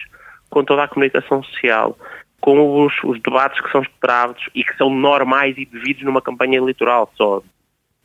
com 0.48 0.64
toda 0.64 0.84
a 0.84 0.88
comunicação 0.88 1.42
social, 1.42 1.98
com 2.40 2.84
os, 2.84 2.94
os 3.04 3.20
debates 3.20 3.60
que 3.60 3.70
são 3.70 3.82
esperados 3.82 4.48
e 4.54 4.64
que 4.64 4.76
são 4.76 4.88
normais 4.88 5.56
e 5.58 5.66
devidos 5.66 6.02
numa 6.04 6.22
campanha 6.22 6.56
eleitoral. 6.56 7.10
Só 7.16 7.42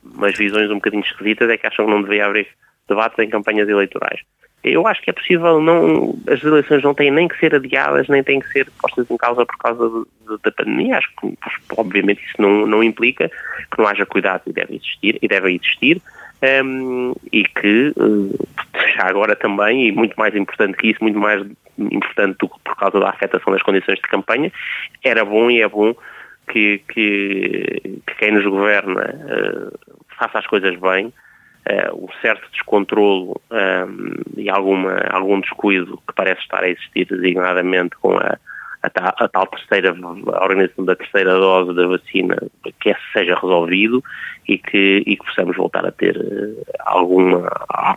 umas 0.03 0.37
visões 0.37 0.69
um 0.69 0.75
bocadinho 0.75 1.03
esquisitas 1.03 1.49
é 1.49 1.57
que 1.57 1.67
acham 1.67 1.85
que 1.85 1.91
não 1.91 2.01
deveria 2.01 2.25
haver 2.25 2.47
debates 2.89 3.17
em 3.19 3.29
campanhas 3.29 3.69
eleitorais. 3.69 4.21
Eu 4.61 4.85
acho 4.85 5.01
que 5.01 5.09
é 5.09 5.13
possível, 5.13 5.61
não, 5.61 6.15
as 6.27 6.43
eleições 6.43 6.83
não 6.83 6.93
têm 6.93 7.09
nem 7.09 7.29
que 7.29 7.39
ser 7.39 7.55
adiadas, 7.55 8.09
nem 8.09 8.21
têm 8.21 8.41
que 8.41 8.49
ser 8.49 8.69
postas 8.81 9.09
em 9.09 9.15
causa 9.15 9.45
por 9.45 9.57
causa 9.57 9.87
de, 9.87 10.35
de, 10.35 10.43
da 10.43 10.51
pandemia. 10.51 10.97
Acho 10.97 11.09
que, 11.15 11.37
obviamente, 11.77 12.21
isso 12.25 12.41
não, 12.41 12.67
não 12.67 12.83
implica 12.83 13.29
que 13.29 13.77
não 13.77 13.87
haja 13.87 14.05
cuidado 14.05 14.41
e 14.47 14.51
deve 14.51 14.75
existir, 14.75 15.17
e 15.21 15.27
deve 15.29 15.53
existir, 15.53 16.01
um, 16.63 17.13
e 17.31 17.43
que, 17.43 17.93
eh, 17.97 18.93
já 18.95 19.07
agora 19.07 19.33
também, 19.35 19.87
e 19.87 19.91
muito 19.93 20.15
mais 20.17 20.35
importante 20.35 20.77
que 20.77 20.89
isso, 20.89 21.01
muito 21.01 21.19
mais 21.19 21.45
importante 21.77 22.37
do 22.39 22.49
que 22.49 22.59
por 22.63 22.75
causa 22.75 22.99
da 22.99 23.09
afetação 23.09 23.53
das 23.53 23.63
condições 23.63 23.95
de 23.95 24.09
campanha, 24.09 24.51
era 25.03 25.23
bom 25.23 25.49
e 25.49 25.61
é 25.61 25.67
bom 25.69 25.95
que, 26.49 26.81
que, 26.89 28.01
que 28.05 28.15
quem 28.17 28.33
nos 28.33 28.43
governa 28.43 29.03
uh, 29.03 29.97
faça 30.17 30.39
as 30.39 30.47
coisas 30.47 30.75
bem, 30.77 31.13
uh, 31.67 32.05
um 32.05 32.07
certo 32.21 32.49
descontrolo 32.51 33.39
um, 33.51 34.13
e 34.37 34.49
alguma, 34.49 34.97
algum 35.11 35.39
descuido 35.39 35.97
que 36.07 36.13
parece 36.13 36.41
estar 36.41 36.63
a 36.63 36.69
existir 36.69 37.05
designadamente 37.05 37.95
com 37.97 38.17
a, 38.17 38.37
a, 38.81 38.89
tal, 38.89 39.13
a 39.17 39.27
tal 39.27 39.47
terceira, 39.47 39.91
a 39.91 40.43
organização 40.43 40.85
da 40.85 40.95
terceira 40.95 41.33
dose 41.33 41.73
da 41.73 41.87
vacina, 41.87 42.37
que 42.79 42.89
esse 42.89 43.01
seja 43.13 43.35
resolvido 43.35 44.03
e 44.47 44.57
que, 44.57 45.03
e 45.05 45.15
que 45.15 45.25
possamos 45.25 45.55
voltar 45.55 45.85
a 45.85 45.91
ter 45.91 46.17
uh, 46.17 46.63
alguma, 46.79 47.49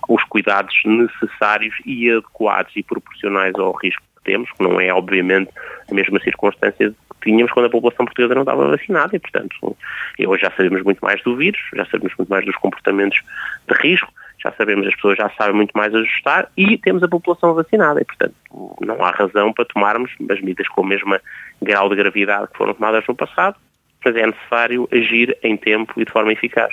os 0.09 0.23
cuidados 0.25 0.75
necessários 0.85 1.75
e 1.87 2.11
adequados 2.11 2.73
e 2.77 2.83
proporcionais 2.83 3.55
ao 3.55 3.73
risco 3.73 4.03
temos, 4.25 4.51
que 4.53 4.63
não 4.63 4.81
é 4.81 4.93
obviamente 4.93 5.51
a 5.91 5.95
mesma 5.95 6.21
circunstância 6.21 6.91
que 6.91 7.31
tínhamos 7.31 7.53
quando 7.53 7.67
a 7.67 7.71
população 7.71 8.07
portuguesa 8.07 8.35
não 8.35 8.43
estava 8.43 8.69
vacinada 8.69 9.17
e, 9.17 9.19
portanto, 9.19 9.77
hoje 10.27 10.43
já 10.43 10.51
sabemos 10.51 10.83
muito 10.83 11.01
mais 11.01 11.23
do 11.23 11.37
vírus, 11.37 11.61
já 11.75 11.85
sabemos 11.87 12.15
muito 12.17 12.29
mais 12.29 12.45
dos 12.45 12.57
comportamentos 12.57 13.21
de 13.69 13.75
risco, 13.75 14.13
já 14.43 14.53
sabemos, 14.53 14.87
as 14.87 14.95
pessoas 14.95 15.17
já 15.17 15.31
sabem 15.31 15.55
muito 15.55 15.73
mais 15.77 15.95
ajustar 15.95 16.51
e 16.57 16.77
temos 16.77 17.03
a 17.03 17.09
população 17.09 17.55
vacinada 17.55 18.01
e, 18.01 18.05
portanto, 18.05 18.35
não 18.81 19.05
há 19.05 19.11
razão 19.11 19.53
para 19.53 19.65
tomarmos 19.65 20.11
as 20.31 20.41
medidas 20.41 20.69
com 20.69 20.81
o 20.81 20.87
mesmo 20.87 21.17
grau 21.61 21.89
de 21.89 21.97
gravidade 21.97 22.49
que 22.49 22.59
foram 22.59 22.75
tomadas 22.75 23.07
no 23.07 23.15
passado, 23.15 23.57
mas 24.05 24.17
é 24.17 24.27
necessário 24.27 24.89
agir 24.91 25.37
em 25.43 25.57
tempo 25.57 25.93
e 25.97 26.05
de 26.05 26.11
forma 26.11 26.33
eficaz. 26.33 26.73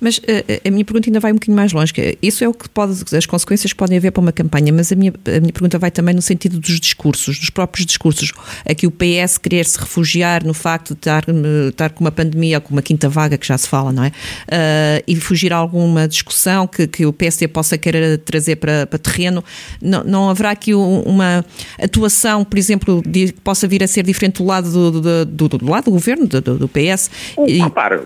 Mas 0.00 0.18
uh, 0.18 0.22
a 0.66 0.70
minha 0.70 0.84
pergunta 0.84 1.08
ainda 1.08 1.20
vai 1.20 1.32
um 1.32 1.34
bocadinho 1.34 1.56
mais 1.56 1.72
longe. 1.72 1.92
Isso 2.22 2.44
é 2.44 2.48
o 2.48 2.54
que 2.54 2.68
pode, 2.68 3.04
as 3.14 3.26
consequências 3.26 3.72
podem 3.72 3.98
haver 3.98 4.10
para 4.10 4.20
uma 4.20 4.32
campanha, 4.32 4.72
mas 4.72 4.92
a 4.92 4.96
minha, 4.96 5.12
a 5.26 5.40
minha 5.40 5.52
pergunta 5.52 5.78
vai 5.78 5.90
também 5.90 6.14
no 6.14 6.22
sentido 6.22 6.58
dos 6.58 6.80
discursos, 6.80 7.38
dos 7.38 7.50
próprios 7.50 7.86
discursos. 7.86 8.32
Aqui 8.68 8.86
o 8.86 8.90
PS 8.90 9.38
querer 9.38 9.66
se 9.66 9.78
refugiar 9.78 10.44
no 10.44 10.54
facto 10.54 10.94
de 10.94 11.00
estar, 11.00 11.24
estar 11.68 11.90
com 11.90 12.04
uma 12.04 12.12
pandemia 12.12 12.58
ou 12.58 12.60
com 12.60 12.72
uma 12.72 12.82
quinta 12.82 13.08
vaga, 13.08 13.36
que 13.36 13.46
já 13.46 13.56
se 13.56 13.68
fala, 13.68 13.92
não 13.92 14.04
é? 14.04 14.08
Uh, 14.08 15.04
e 15.06 15.16
fugir 15.16 15.52
a 15.52 15.56
alguma 15.56 16.06
discussão 16.08 16.66
que, 16.66 16.86
que 16.86 17.06
o 17.06 17.12
PSD 17.12 17.48
possa 17.48 17.76
querer 17.78 18.18
trazer 18.18 18.56
para, 18.56 18.86
para 18.86 18.98
terreno. 18.98 19.44
Não, 19.80 20.04
não 20.04 20.30
haverá 20.30 20.50
aqui 20.50 20.74
uma 20.74 21.44
atuação, 21.82 22.44
por 22.44 22.58
exemplo, 22.58 23.02
que 23.02 23.32
possa 23.44 23.66
vir 23.66 23.82
a 23.82 23.86
ser 23.86 24.02
diferente 24.02 24.38
do 24.38 24.44
lado 24.44 24.70
do, 24.70 25.00
do, 25.00 25.24
do, 25.24 25.48
do 25.48 25.70
lado 25.70 25.84
do 25.84 25.90
governo, 25.90 26.26
do, 26.26 26.40
do 26.40 26.68
PS? 26.68 27.10
E... 27.46 27.58
Repare, 27.62 28.00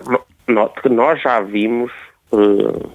nós 0.47 1.21
já 1.21 1.39
vimos 1.41 1.91
uh, 2.31 2.91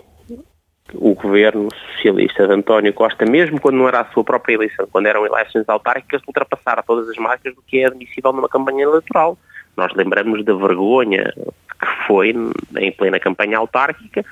o 0.95 1.15
governo 1.15 1.69
socialista 1.95 2.47
de 2.47 2.55
António 2.55 2.93
Costa, 2.93 3.25
mesmo 3.25 3.61
quando 3.61 3.77
não 3.77 3.89
era 3.89 4.01
a 4.01 4.05
sua 4.07 4.25
própria 4.25 4.55
eleição, 4.55 4.87
quando 4.91 5.07
eram 5.07 5.27
eleições 5.27 5.69
autárquicas, 5.69 6.23
ultrapassar 6.27 6.83
todas 6.83 7.09
as 7.09 7.17
marcas 7.17 7.55
do 7.55 7.63
que 7.63 7.81
é 7.81 7.87
admissível 7.87 8.33
numa 8.33 8.49
campanha 8.49 8.85
eleitoral. 8.85 9.39
Nós 9.77 9.93
lembramos 9.95 10.45
da 10.45 10.55
vergonha 10.55 11.33
que 11.81 12.07
foi, 12.07 12.35
em 12.77 12.93
plena 12.93 13.19
campanha 13.19 13.59
autárquica, 13.59 14.25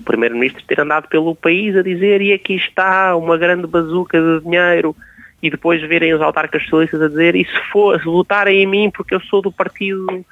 o 0.00 0.04
Primeiro-Ministro 0.04 0.64
ter 0.66 0.80
andado 0.80 1.08
pelo 1.08 1.34
país 1.34 1.76
a 1.76 1.82
dizer 1.82 2.22
e 2.22 2.32
aqui 2.32 2.56
está 2.56 3.14
uma 3.14 3.36
grande 3.36 3.66
bazuca 3.66 4.20
de 4.20 4.40
dinheiro 4.40 4.96
e 5.42 5.50
depois 5.50 5.80
verem 5.82 6.14
os 6.14 6.22
autarcas 6.22 6.62
socialistas 6.62 7.02
a 7.02 7.08
dizer 7.08 7.36
e 7.36 7.44
se, 7.44 7.60
for, 7.70 8.02
votarem 8.02 8.62
em 8.62 8.66
mim 8.66 8.90
porque 8.90 9.14
eu 9.14 9.20
sou 9.20 9.42
do 9.42 9.52
partido 9.52 10.24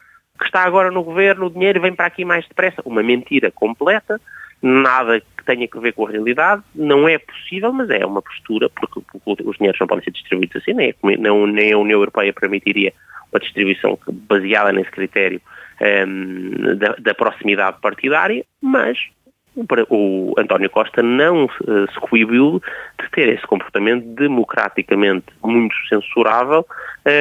que 0.43 0.49
está 0.49 0.65
agora 0.65 0.91
no 0.91 1.03
governo, 1.03 1.47
o 1.47 1.51
dinheiro 1.51 1.81
vem 1.81 1.95
para 1.95 2.07
aqui 2.07 2.25
mais 2.25 2.47
depressa. 2.47 2.83
Uma 2.85 3.03
mentira 3.03 3.51
completa, 3.51 4.21
nada 4.61 5.21
que 5.21 5.45
tenha 5.45 5.67
que 5.67 5.79
ver 5.79 5.93
com 5.93 6.07
a 6.07 6.11
realidade, 6.11 6.63
não 6.75 7.09
é 7.09 7.19
possível, 7.19 7.73
mas 7.73 7.91
é 7.91 8.05
uma 8.05 8.23
postura, 8.23 8.69
porque, 8.69 9.01
os 9.45 9.57
dinheiros 9.57 9.81
não 9.81 9.87
podem 9.87 10.05
ser 10.05 10.11
distribuídos 10.13 10.57
assim, 10.57 10.73
nem, 10.73 10.95
nem 11.03 11.73
a 11.73 11.79
União 11.79 11.99
Europeia 11.99 12.33
permitiria 12.33 12.93
uma 13.33 13.41
distribuição 13.41 13.99
baseada 14.29 14.73
nesse 14.73 14.91
critério 14.91 15.41
um, 15.81 15.85
ehm, 15.85 16.77
da, 16.77 16.95
da 16.99 17.15
proximidade 17.15 17.79
partidária, 17.81 18.45
mas 18.61 18.99
o 19.91 20.35
António 20.39 20.71
Costa 20.71 21.03
não 21.03 21.49
se 21.49 22.01
coibiu 22.01 22.63
de 23.01 23.11
ter 23.11 23.29
esse 23.29 23.47
comportamento 23.47 24.05
democraticamente 24.15 25.27
muito 25.43 25.75
censurável 25.89 26.67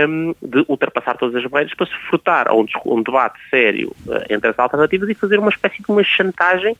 um, 0.07 0.33
de 0.41 0.63
ultrapassar 0.67 1.17
todas 1.17 1.35
as 1.35 1.49
barreiras 1.49 1.75
para 1.75 1.87
se 1.87 1.95
frutar 2.09 2.47
a 2.47 2.53
um, 2.53 3.03
debate 3.03 3.37
sério 3.49 3.93
uh, 4.07 4.23
entre 4.29 4.49
as 4.49 4.59
alternativas 4.59 5.09
e 5.09 5.13
fazer 5.13 5.39
uma 5.39 5.49
espécie 5.49 5.81
de 5.81 5.91
uma 5.91 6.03
chantagem 6.03 6.73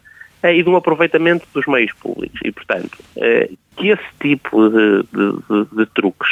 uh, 0.44 0.48
e 0.48 0.64
de 0.64 0.70
um 0.70 0.76
aproveitamento 0.76 1.46
dos 1.54 1.66
meios 1.66 1.92
públicos. 1.94 2.40
E, 2.44 2.52
portanto, 2.52 2.98
que 3.76 3.90
esse 3.90 4.04
tipo 4.20 4.70
de, 4.70 5.04
de, 5.04 5.32
de, 5.50 5.76
de 5.76 5.86
truques 5.88 6.30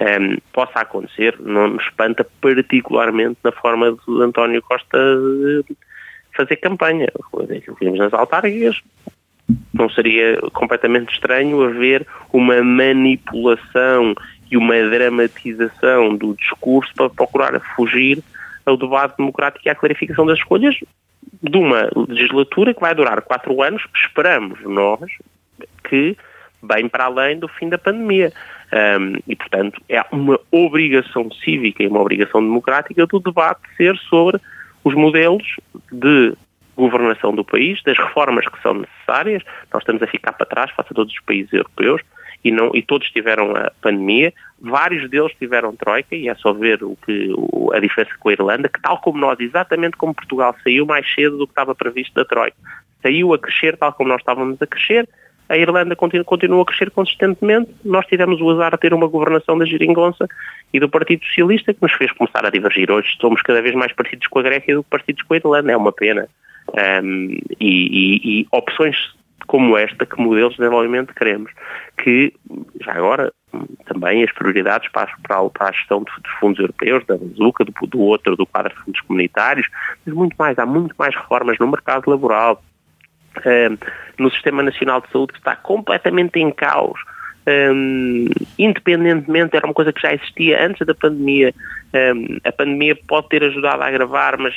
um, 0.00 0.38
possa 0.52 0.80
acontecer 0.80 1.36
não 1.40 1.68
me 1.68 1.78
espanta 1.78 2.26
particularmente 2.40 3.38
na 3.44 3.52
forma 3.52 3.92
de 3.92 4.22
António 4.22 4.62
Costa 4.62 4.98
fazer 6.36 6.56
campanha. 6.56 7.08
Vimos 7.80 7.98
nas 7.98 8.12
autárquicas 8.12 8.80
não 9.72 9.88
seria 9.90 10.40
completamente 10.52 11.12
estranho 11.12 11.62
haver 11.62 12.06
uma 12.32 12.62
manipulação 12.62 14.14
e 14.50 14.56
uma 14.56 14.76
dramatização 14.88 16.16
do 16.16 16.34
discurso 16.34 16.92
para 16.94 17.10
procurar 17.10 17.60
fugir 17.76 18.22
ao 18.64 18.76
debate 18.76 19.16
democrático 19.18 19.66
e 19.66 19.70
à 19.70 19.74
clarificação 19.74 20.24
das 20.24 20.38
escolhas 20.38 20.76
de 21.42 21.58
uma 21.58 21.90
legislatura 22.08 22.72
que 22.72 22.80
vai 22.80 22.94
durar 22.94 23.20
quatro 23.22 23.62
anos, 23.62 23.82
esperamos 23.94 24.60
nós 24.62 25.10
que 25.88 26.16
bem 26.62 26.88
para 26.88 27.04
além 27.04 27.38
do 27.38 27.48
fim 27.48 27.68
da 27.68 27.76
pandemia. 27.76 28.32
Um, 28.72 29.18
e, 29.28 29.36
portanto, 29.36 29.80
é 29.88 30.02
uma 30.10 30.40
obrigação 30.50 31.30
cívica 31.30 31.82
e 31.82 31.86
uma 31.86 32.00
obrigação 32.00 32.40
democrática 32.40 33.06
do 33.06 33.20
debate 33.20 33.60
ser 33.76 33.96
sobre 33.98 34.40
os 34.84 34.94
modelos 34.94 35.56
de 35.90 36.34
governação 36.76 37.34
do 37.34 37.44
país, 37.44 37.82
das 37.82 37.96
reformas 37.96 38.46
que 38.46 38.60
são 38.60 38.74
necessárias. 38.74 39.42
Nós 39.72 39.82
estamos 39.82 40.02
a 40.02 40.06
ficar 40.06 40.32
para 40.32 40.46
trás 40.46 40.70
face 40.72 40.88
a 40.90 40.94
todos 40.94 41.12
os 41.12 41.20
países 41.20 41.52
europeus 41.52 42.02
e, 42.44 42.50
não, 42.50 42.70
e 42.74 42.82
todos 42.82 43.10
tiveram 43.10 43.56
a 43.56 43.70
pandemia. 43.80 44.32
Vários 44.60 45.08
deles 45.08 45.32
tiveram 45.38 45.74
troika 45.74 46.14
e 46.14 46.28
é 46.28 46.34
só 46.34 46.52
ver 46.52 46.82
o 46.82 46.96
que, 47.04 47.32
o, 47.36 47.72
a 47.72 47.80
diferença 47.80 48.12
com 48.18 48.28
a 48.28 48.32
Irlanda, 48.32 48.68
que 48.68 48.80
tal 48.80 49.00
como 49.00 49.18
nós, 49.18 49.40
exatamente 49.40 49.96
como 49.96 50.14
Portugal, 50.14 50.54
saiu 50.62 50.84
mais 50.84 51.06
cedo 51.14 51.38
do 51.38 51.46
que 51.46 51.52
estava 51.52 51.74
previsto 51.74 52.14
da 52.14 52.24
troika. 52.24 52.56
Saiu 53.02 53.32
a 53.32 53.38
crescer 53.38 53.76
tal 53.76 53.92
como 53.92 54.08
nós 54.08 54.20
estávamos 54.20 54.60
a 54.60 54.66
crescer, 54.66 55.08
a 55.48 55.56
Irlanda 55.56 55.94
continua, 55.94 56.24
continua 56.24 56.62
a 56.62 56.64
crescer 56.64 56.90
consistentemente. 56.90 57.70
Nós 57.84 58.06
tivemos 58.06 58.40
o 58.40 58.50
azar 58.50 58.72
de 58.72 58.78
ter 58.78 58.94
uma 58.94 59.06
governação 59.06 59.58
da 59.58 59.64
Giringonça 59.64 60.26
e 60.72 60.80
do 60.80 60.88
Partido 60.88 61.24
Socialista 61.24 61.74
que 61.74 61.82
nos 61.82 61.92
fez 61.92 62.12
começar 62.12 62.44
a 62.44 62.50
divergir. 62.50 62.90
Hoje 62.90 63.16
somos 63.20 63.42
cada 63.42 63.60
vez 63.60 63.74
mais 63.74 63.92
parecidos 63.92 64.26
com 64.26 64.38
a 64.38 64.42
Grécia 64.42 64.74
do 64.74 64.82
que 64.82 64.90
parecidos 64.90 65.22
com 65.22 65.34
a 65.34 65.36
Irlanda. 65.36 65.72
É 65.72 65.76
uma 65.76 65.92
pena. 65.92 66.28
Um, 67.02 67.38
e, 67.60 68.40
e, 68.40 68.40
e 68.40 68.46
opções 68.50 68.96
como 69.46 69.76
esta, 69.76 70.06
que 70.06 70.20
modelos 70.20 70.52
de 70.52 70.58
desenvolvimento 70.58 71.14
queremos, 71.14 71.52
que 72.02 72.32
já 72.80 72.92
agora 72.92 73.32
também 73.84 74.24
as 74.24 74.32
prioridades 74.32 74.90
para, 74.90 75.10
para, 75.22 75.48
para 75.50 75.68
a 75.68 75.72
gestão 75.72 76.02
dos 76.02 76.14
fundos 76.40 76.58
europeus, 76.58 77.04
da 77.06 77.16
Bazuca, 77.16 77.64
do, 77.64 77.72
do 77.86 78.00
outro, 78.00 78.36
do 78.36 78.46
quadro 78.46 78.74
de 78.74 78.80
fundos 78.80 79.00
comunitários, 79.02 79.68
mas 80.04 80.14
muito 80.14 80.34
mais, 80.38 80.58
há 80.58 80.66
muito 80.66 80.94
mais 80.98 81.14
reformas 81.14 81.58
no 81.58 81.70
mercado 81.70 82.10
laboral, 82.10 82.62
no 84.18 84.30
Sistema 84.30 84.62
Nacional 84.62 85.00
de 85.00 85.10
Saúde 85.10 85.32
que 85.32 85.38
está 85.38 85.56
completamente 85.56 86.38
em 86.38 86.50
caos, 86.50 87.00
um, 87.46 88.26
independentemente, 88.58 89.56
era 89.56 89.66
uma 89.66 89.74
coisa 89.74 89.92
que 89.92 90.00
já 90.00 90.14
existia 90.14 90.64
antes 90.64 90.86
da 90.86 90.94
pandemia. 90.94 91.54
Um, 91.92 92.38
a 92.44 92.52
pandemia 92.52 92.96
pode 93.06 93.28
ter 93.28 93.44
ajudado 93.44 93.82
a 93.82 93.86
agravar, 93.86 94.38
mas 94.38 94.54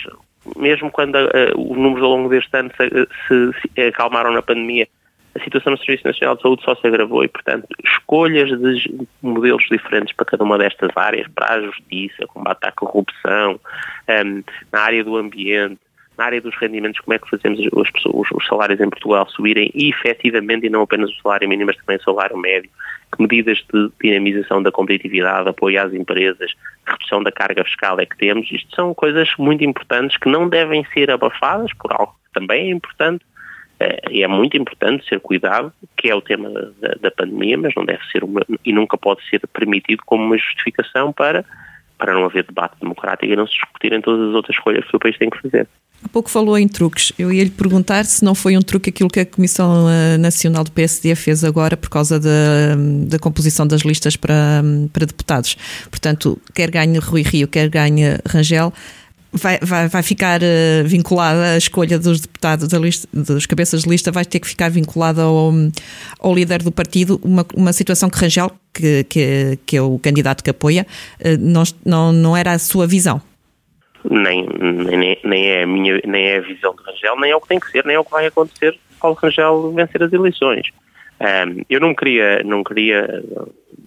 mesmo 0.56 0.90
quando 0.90 1.16
uh, 1.16 1.72
os 1.72 1.78
números 1.78 2.04
ao 2.04 2.12
longo 2.12 2.30
deste 2.30 2.56
ano 2.56 2.72
se, 2.78 2.90
se, 3.28 3.52
se, 3.76 3.82
acalmaram 3.82 4.32
na 4.32 4.42
pandemia, 4.42 4.88
a 5.36 5.44
situação 5.44 5.72
no 5.72 5.78
Serviço 5.78 6.08
Nacional 6.08 6.36
de 6.38 6.42
Saúde 6.42 6.64
só 6.64 6.76
se 6.76 6.88
agravou 6.88 7.24
e, 7.24 7.28
portanto, 7.28 7.68
escolhas 7.84 8.50
de 8.50 9.08
modelos 9.22 9.66
diferentes 9.70 10.16
para 10.16 10.26
cada 10.26 10.44
uma 10.44 10.58
destas 10.58 10.90
áreas, 10.96 11.28
para 11.36 11.56
a 11.56 11.62
justiça, 11.62 12.26
combate 12.28 12.64
à 12.64 12.72
corrupção, 12.72 13.60
um, 14.10 14.44
na 14.72 14.80
área 14.80 15.04
do 15.04 15.18
ambiente, 15.18 15.80
na 16.18 16.26
área 16.26 16.42
dos 16.42 16.56
rendimentos, 16.56 17.00
como 17.00 17.14
é 17.14 17.20
que 17.20 17.30
fazemos 17.30 17.60
os, 17.72 17.90
os, 18.06 18.32
os 18.32 18.48
salários 18.48 18.80
em 18.80 18.90
Portugal 18.90 19.28
subirem 19.30 19.72
e, 19.74 19.90
efetivamente, 19.90 20.66
e 20.66 20.70
não 20.70 20.82
apenas 20.82 21.12
o 21.12 21.22
salário 21.22 21.48
mínimo, 21.48 21.68
mas 21.68 21.78
também 21.78 21.98
o 21.98 22.04
salário 22.04 22.38
médio, 22.38 22.70
que 23.16 23.22
medidas 23.22 23.64
de 23.74 23.90
dinamização 24.02 24.62
da 24.64 24.72
competitividade, 24.72 25.48
apoio 25.48 25.82
às 25.82 25.94
empresas, 25.94 26.54
redução 26.86 27.22
da 27.22 27.32
carga 27.32 27.64
fiscal 27.64 28.00
é 28.00 28.06
que 28.06 28.18
temos. 28.18 28.52
Isto 28.52 28.76
são 28.76 28.94
coisas 28.94 29.30
muito 29.38 29.64
importantes 29.64 30.18
que 30.18 30.30
não 30.30 30.50
devem 30.50 30.86
ser 30.94 31.12
abafadas 31.12 31.72
por 31.74 31.94
algo 31.94 32.16
que 32.26 32.40
também 32.40 32.68
é 32.68 32.72
importante, 32.72 33.24
e 34.10 34.24
é 34.24 34.28
muito 34.28 34.58
importante 34.58 35.08
ser 35.08 35.20
cuidado, 35.20 35.72
que 35.96 36.10
é 36.10 36.16
o 36.16 36.22
tema 36.22 36.50
da, 36.50 36.96
da 37.00 37.12
pandemia, 37.12 37.58
mas 37.58 37.76
não 37.76 37.86
deve 37.86 38.04
ser 38.12 38.24
uma, 38.24 38.42
e 38.66 38.74
nunca 38.74 38.98
pode 38.98 39.24
ser 39.30 39.40
permitido 39.48 40.02
como 40.04 40.26
uma 40.26 40.38
justificação 40.38 41.14
para, 41.14 41.46
para 41.98 42.14
não 42.14 42.26
haver 42.26 42.44
debate 42.44 42.76
democrático 42.82 43.32
e 43.32 43.36
não 43.36 43.46
se 43.46 43.54
discutirem 43.54 44.02
todas 44.02 44.30
as 44.30 44.36
outras 44.36 44.58
escolhas 44.58 44.84
que 44.86 44.96
o 44.96 45.00
país 45.00 45.18
tem 45.18 45.30
que 45.30 45.42
fazer. 45.42 45.68
Há 46.04 46.08
pouco 46.10 46.30
falou 46.30 46.58
em 46.58 46.68
truques. 46.68 47.12
Eu 47.18 47.34
ia 47.34 47.44
lhe 47.44 47.50
perguntar 47.50 48.06
se 48.06 48.24
não 48.24 48.36
foi 48.36 48.56
um 48.56 48.62
truque 48.62 48.90
aquilo 48.90 49.10
que 49.10 49.20
a 49.20 49.26
Comissão 49.26 49.90
eh, 49.90 50.18
Nacional 50.18 50.64
do 50.64 50.72
PSD 50.72 51.16
fez 51.16 51.44
agora 51.44 51.76
por 51.76 51.90
causa 51.90 52.20
da, 52.20 52.30
da 53.08 53.20
composição 53.20 53.66
das 53.66 53.82
listas 53.82 54.16
para, 54.16 54.64
para 54.94 55.06
deputados. 55.06 55.58
Portanto, 55.90 56.40
quer 56.54 56.70
ganhe 56.70 57.00
Rui 57.00 57.24
Rio, 57.24 57.48
quer 57.48 57.68
ganhe 57.68 58.20
Rangel, 58.28 58.72
vai, 59.32 59.60
vai, 59.62 59.88
vai 59.88 60.04
ficar 60.04 60.42
uh, 60.42 60.86
vinculada 60.86 61.54
a 61.54 61.58
escolha 61.58 61.98
dos 61.98 62.22
deputados, 62.22 62.68
da 62.68 62.80
lista, 62.80 63.08
dos 63.14 63.46
cabeças 63.46 63.84
de 63.84 63.90
lista, 63.90 64.12
vai 64.12 64.26
ter 64.26 64.40
que 64.40 64.48
ficar 64.48 64.70
vinculada 64.70 65.22
ao, 65.24 65.54
ao 66.20 66.36
líder 66.36 66.64
do 66.64 66.72
partido, 66.72 67.20
uma, 67.24 67.46
uma 67.56 67.74
situação 67.74 68.10
que 68.10 68.20
Rangel, 68.20 68.52
que, 68.74 69.04
que, 69.06 69.60
que 69.66 69.78
é 69.78 69.82
o 69.82 69.98
candidato 70.00 70.44
que 70.44 70.50
apoia, 70.50 70.86
uh, 71.20 71.38
não, 71.40 71.64
não, 71.86 72.12
não 72.12 72.38
era 72.38 72.54
a 72.54 72.60
sua 72.60 72.86
visão. 72.88 73.22
Nem, 74.10 74.46
nem, 74.46 75.20
nem, 75.24 75.50
é 75.50 75.64
a 75.64 75.68
minha, 75.68 76.02
nem 76.06 76.26
é 76.28 76.38
a 76.38 76.42
visão 76.42 76.76
de 76.76 76.84
Rangel, 76.84 77.20
nem 77.20 77.32
é 77.32 77.36
o 77.36 77.42
que 77.42 77.48
tem 77.48 77.60
que 77.60 77.72
ser, 77.72 77.86
nem 77.86 77.96
é 77.96 78.00
o 78.00 78.06
que 78.06 78.12
vai 78.12 78.26
acontecer 78.26 78.74
se 78.74 79.00
Paulo 79.00 79.18
Rangel 79.22 79.74
vencer 79.74 80.02
as 80.02 80.14
eleições. 80.14 80.70
Um, 81.20 81.64
eu 81.70 81.80
não 81.80 81.96
queria, 81.96 82.44
não 82.44 82.64
queria 82.64 83.24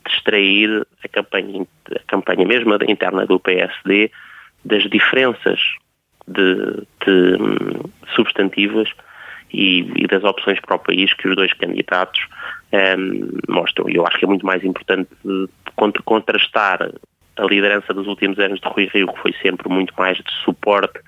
distrair 0.07 0.87
a 1.03 1.09
campanha, 1.09 1.67
a 1.95 1.99
campanha 2.07 2.47
mesmo 2.47 2.75
interna 2.89 3.25
do 3.27 3.39
PSD 3.39 4.11
das 4.65 4.83
diferenças 4.91 5.61
de, 6.27 6.83
de 7.05 7.43
hum, 7.43 7.91
substantivas 8.15 8.89
e, 9.53 9.81
e, 9.97 10.07
das 10.07 10.23
opções 10.25 10.61
para 10.61 10.77
o 10.77 10.79
país 10.79 11.13
que 11.15 11.29
os 11.29 11.37
dois 11.37 11.53
candidatos 11.55 12.21
um, 12.73 13.39
mostram. 13.49 13.89
Eu 13.89 14.07
acho 14.07 14.19
que 14.19 14.25
é 14.25 14.29
muito 14.29 14.47
mais 14.47 14.65
importante 14.65 15.11
contrastar 16.05 16.91
a 17.41 17.47
liderança 17.47 17.95
dos 17.95 18.07
últimos 18.07 18.39
anos 18.39 18.61
de 18.61 18.69
Rui 18.69 18.89
Rio, 18.93 19.13
que 19.13 19.21
foi 19.21 19.35
sempre 19.43 19.69
muito 19.69 19.95
mais 19.97 20.19
de 20.19 20.33
suporte 20.45 21.01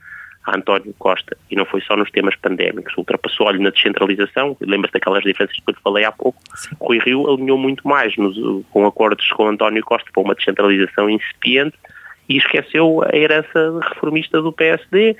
a 0.45 0.57
António 0.57 0.93
Costa, 0.99 1.37
e 1.51 1.55
não 1.55 1.65
foi 1.65 1.81
só 1.83 1.97
nos 1.97 2.11
temas 2.11 2.35
pandémicos, 2.35 2.97
ultrapassou-lhe 2.97 3.62
na 3.62 3.71
descentralização, 3.71 4.57
lembra-se 4.61 4.95
daquelas 4.95 5.23
diferenças 5.23 5.57
que 5.57 5.71
eu 5.71 5.75
falei 5.85 6.05
há 6.05 6.11
pouco, 6.11 6.39
Sim. 6.57 6.75
Rui 6.81 6.99
Rio 6.99 7.33
alinhou 7.33 7.57
muito 7.57 7.87
mais 7.87 8.17
nos, 8.17 8.37
com 8.71 8.85
acordos 8.85 9.31
com 9.31 9.47
António 9.47 9.85
Costa 9.85 10.11
para 10.12 10.23
uma 10.23 10.35
descentralização 10.35 11.09
incipiente, 11.09 11.77
e 12.29 12.39
esqueceu 12.39 13.03
a 13.05 13.17
herança 13.17 13.81
reformista 13.89 14.41
do 14.41 14.53
PSD, 14.53 15.17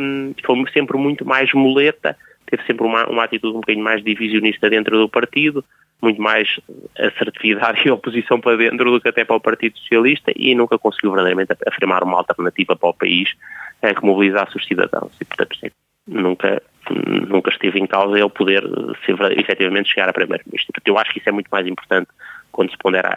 um, 0.00 0.34
foi 0.44 0.64
sempre 0.72 0.98
muito 0.98 1.24
mais 1.24 1.52
muleta, 1.54 2.16
teve 2.50 2.64
sempre 2.64 2.84
uma, 2.84 3.06
uma 3.08 3.24
atitude 3.24 3.56
um 3.56 3.60
bocadinho 3.60 3.84
mais 3.84 4.02
divisionista 4.02 4.68
dentro 4.70 4.98
do 4.98 5.08
partido, 5.08 5.64
muito 6.00 6.20
mais 6.20 6.60
assertividade 6.98 7.82
e 7.86 7.90
oposição 7.90 8.40
para 8.40 8.56
dentro 8.56 8.90
do 8.90 9.00
que 9.00 9.08
até 9.08 9.24
para 9.24 9.36
o 9.36 9.40
Partido 9.40 9.78
Socialista 9.78 10.32
e 10.34 10.54
nunca 10.54 10.78
conseguiu 10.78 11.10
verdadeiramente 11.10 11.52
afirmar 11.66 12.02
uma 12.02 12.18
alternativa 12.18 12.76
para 12.76 12.88
o 12.88 12.94
país 12.94 13.30
é, 13.82 13.94
que 13.94 14.04
mobilizasse 14.04 14.56
os 14.56 14.66
cidadãos. 14.66 15.12
E, 15.20 15.24
portanto, 15.24 15.56
nunca, 16.06 16.62
nunca 17.28 17.50
esteve 17.50 17.78
em 17.78 17.86
causa 17.86 18.18
ele 18.18 18.30
poder 18.30 18.64
efetivamente 19.36 19.90
chegar 19.90 20.08
a 20.08 20.12
Primeiro-Ministro. 20.12 20.72
Eu 20.84 20.98
acho 20.98 21.12
que 21.12 21.18
isso 21.18 21.28
é 21.28 21.32
muito 21.32 21.48
mais 21.50 21.66
importante 21.66 22.08
quando 22.50 22.70
se 22.70 22.78
pondera 22.78 23.16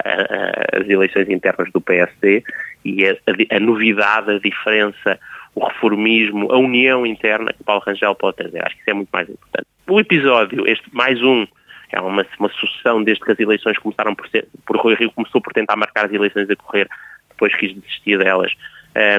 as 0.73 0.87
eleições 0.87 1.29
internas 1.29 1.71
do 1.71 1.81
PSD 1.81 2.43
e 2.83 3.07
a, 3.07 3.15
a, 3.49 3.59
novidade, 3.59 4.31
a 4.31 4.39
diferença, 4.39 5.19
o 5.55 5.65
reformismo, 5.65 6.51
a 6.51 6.57
união 6.57 7.05
interna 7.05 7.53
que 7.53 7.63
Paulo 7.63 7.83
Rangel 7.85 8.15
pode 8.15 8.37
trazer. 8.37 8.65
Acho 8.65 8.75
que 8.75 8.81
isso 8.81 8.89
é 8.89 8.93
muito 8.93 9.09
mais 9.11 9.29
importante. 9.29 9.67
O 9.87 9.99
episódio, 9.99 10.67
este 10.67 10.87
mais 10.93 11.21
um, 11.21 11.45
é 11.91 11.99
uma, 11.99 12.25
uma 12.39 12.49
sucessão 12.49 13.03
desde 13.03 13.23
que 13.23 13.31
as 13.31 13.39
eleições 13.39 13.77
começaram 13.77 14.15
por 14.15 14.27
ser, 14.29 14.47
por 14.65 14.77
Rui 14.77 14.95
Rio 14.95 15.11
começou 15.11 15.41
por 15.41 15.51
tentar 15.53 15.75
marcar 15.75 16.05
as 16.05 16.13
eleições 16.13 16.49
a 16.49 16.55
correr, 16.55 16.87
depois 17.29 17.55
quis 17.55 17.73
desistir 17.73 18.17
delas 18.17 18.53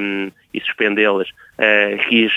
um, 0.01 0.31
e 0.55 0.61
suspendê-las, 0.61 1.29
uh, 1.29 2.09
quis 2.09 2.33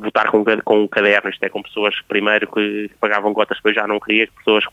votar 0.00 0.30
com, 0.30 0.44
com 0.44 0.82
um 0.82 0.88
caderno, 0.88 1.30
isto 1.30 1.42
é, 1.44 1.48
com 1.48 1.62
pessoas 1.62 1.94
primeiro 2.08 2.50
que 2.50 2.90
pagavam 3.00 3.32
cotas, 3.32 3.58
depois 3.58 3.74
já 3.74 3.86
não 3.86 4.00
queria 4.00 4.26
que 4.26 4.32
pessoas 4.34 4.64
que 4.66 4.72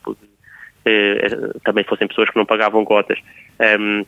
eh, 0.86 1.30
também 1.64 1.84
fossem 1.86 2.08
pessoas 2.08 2.30
que 2.30 2.36
não 2.36 2.46
pagavam 2.46 2.84
cotas. 2.84 3.20
Um, 3.80 4.06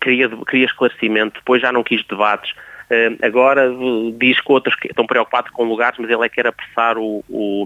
queria, 0.00 0.28
queria 0.28 0.66
esclarecimento, 0.66 1.38
depois 1.38 1.62
já 1.62 1.72
não 1.72 1.84
quis 1.84 2.04
debates. 2.06 2.54
Uh, 2.88 3.18
agora 3.20 3.68
diz 4.16 4.40
que 4.40 4.52
outros 4.52 4.76
que 4.76 4.88
estão 4.88 5.06
preocupados 5.06 5.50
com 5.50 5.64
lugares, 5.64 5.98
mas 5.98 6.08
ele 6.08 6.24
é 6.24 6.28
que 6.28 6.36
quer 6.36 6.46
apressar 6.46 6.96
o, 6.96 7.24
o, 7.28 7.64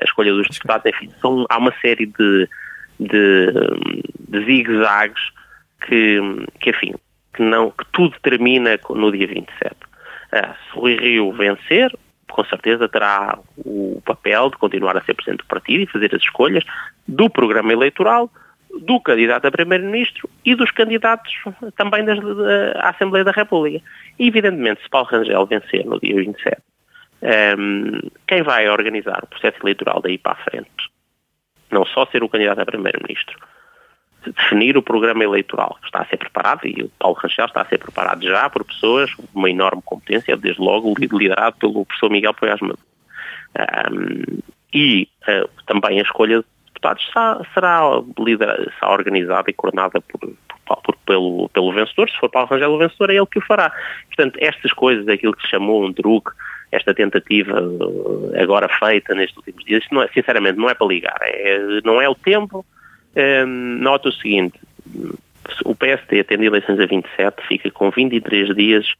a 0.00 0.04
escolha 0.04 0.32
dos 0.32 0.48
deputados. 0.48 0.86
Enfim, 0.86 1.10
são, 1.20 1.46
há 1.48 1.56
uma 1.56 1.72
série 1.80 2.06
de, 2.06 2.48
de, 2.98 3.46
de 4.28 4.44
zigue-zagues 4.44 5.22
que, 5.86 6.20
que, 6.60 6.70
enfim, 6.70 6.94
que, 7.32 7.42
não, 7.42 7.70
que 7.70 7.84
tudo 7.92 8.16
termina 8.22 8.78
no 8.90 9.10
dia 9.10 9.26
27. 9.26 9.72
Uh, 9.72 9.76
ah, 10.32 10.54
se 10.54 10.78
o 10.78 10.84
Rio 10.84 11.32
vencer, 11.32 11.90
com 12.30 12.44
certeza 12.44 12.88
terá 12.88 13.38
o 13.58 14.00
papel 14.04 14.50
de 14.50 14.58
continuar 14.58 14.96
a 14.96 15.02
ser 15.02 15.14
presidente 15.14 15.42
do 15.42 15.46
partido 15.46 15.82
e 15.82 15.86
fazer 15.86 16.14
as 16.14 16.22
escolhas 16.22 16.64
do 17.08 17.28
programa 17.28 17.72
eleitoral, 17.72 18.30
do 18.78 19.00
candidato 19.00 19.46
a 19.46 19.50
primeiro-ministro 19.50 20.28
e 20.44 20.54
dos 20.54 20.70
candidatos 20.70 21.32
também 21.76 22.04
das, 22.04 22.18
da 22.20 22.88
Assembleia 22.90 23.24
da 23.24 23.32
República. 23.32 23.84
E, 24.18 24.28
evidentemente, 24.28 24.82
se 24.82 24.88
Paulo 24.88 25.08
Rangel 25.08 25.46
vencer 25.46 25.84
no 25.84 25.98
dia 25.98 26.14
27, 26.14 26.56
um, 27.22 27.26
ehm, 27.26 28.00
quem 28.26 28.42
vai 28.42 28.68
organizar 28.68 29.20
o 29.22 29.26
processo 29.26 29.58
eleitoral 29.62 30.00
daí 30.00 30.18
para 30.18 30.32
a 30.32 30.50
frente, 30.50 30.70
não 31.70 31.84
só 31.84 32.06
ser 32.06 32.22
o 32.22 32.28
candidato 32.28 32.60
a 32.60 32.66
primeiro-ministro, 32.66 33.36
definir 34.26 34.76
o 34.76 34.82
programa 34.82 35.24
eleitoral 35.24 35.76
que 35.80 35.86
está 35.86 36.02
a 36.02 36.06
ser 36.06 36.18
preparado, 36.18 36.66
e 36.66 36.82
o 36.82 36.90
Paulo 36.98 37.16
Rangel 37.16 37.46
está 37.46 37.62
a 37.62 37.66
ser 37.66 37.78
preparado 37.78 38.22
já 38.22 38.48
por 38.50 38.64
pessoas 38.64 39.12
com 39.14 39.24
uma 39.34 39.50
enorme 39.50 39.82
competência, 39.84 40.36
desde 40.36 40.60
logo 40.60 40.94
liderado 40.98 41.56
pelo 41.56 41.86
professor 41.86 42.10
Miguel 42.10 42.34
Poiás 42.34 42.60
Maduro. 42.60 42.78
Um, 43.92 44.38
e 44.72 45.08
uh, 45.22 45.48
também 45.66 45.98
a 45.98 46.02
escolha 46.02 46.44
deputados 46.80 47.06
será, 47.12 47.40
será, 47.54 47.80
será 48.78 48.92
organizada 48.92 49.50
e 49.50 49.52
coordenada 49.52 50.00
por, 50.00 50.20
por, 50.66 50.82
por, 50.82 50.96
pelo, 51.04 51.48
pelo 51.50 51.72
vencedor, 51.72 52.08
se 52.08 52.18
for 52.18 52.30
Paulo 52.30 52.48
Rangel 52.48 52.72
o 52.72 52.78
vencedor, 52.78 53.10
é 53.10 53.16
ele 53.16 53.26
que 53.26 53.38
o 53.38 53.42
fará. 53.42 53.72
Portanto, 54.06 54.38
estas 54.40 54.72
coisas, 54.72 55.06
aquilo 55.08 55.34
que 55.34 55.42
se 55.42 55.48
chamou 55.48 55.84
um 55.84 55.92
truque, 55.92 56.30
esta 56.72 56.94
tentativa 56.94 57.60
eh, 58.32 58.42
agora 58.42 58.68
feita 58.68 59.14
nestes 59.14 59.36
últimos 59.36 59.64
dias, 59.64 59.84
não 59.90 60.02
é, 60.02 60.08
sinceramente 60.08 60.58
não 60.58 60.70
é 60.70 60.74
para 60.74 60.86
ligar, 60.86 61.18
é, 61.22 61.80
não 61.84 62.00
é 62.00 62.08
o 62.08 62.14
tempo, 62.14 62.64
um, 63.16 63.46
nota 63.80 64.08
o 64.08 64.12
seguinte, 64.12 64.58
o 65.64 65.74
PSD, 65.74 66.22
tendo 66.24 66.44
eleições 66.44 66.78
a 66.78 66.86
27, 66.86 67.42
fica 67.48 67.70
com 67.70 67.90
23 67.90 68.54
dias 68.54 68.94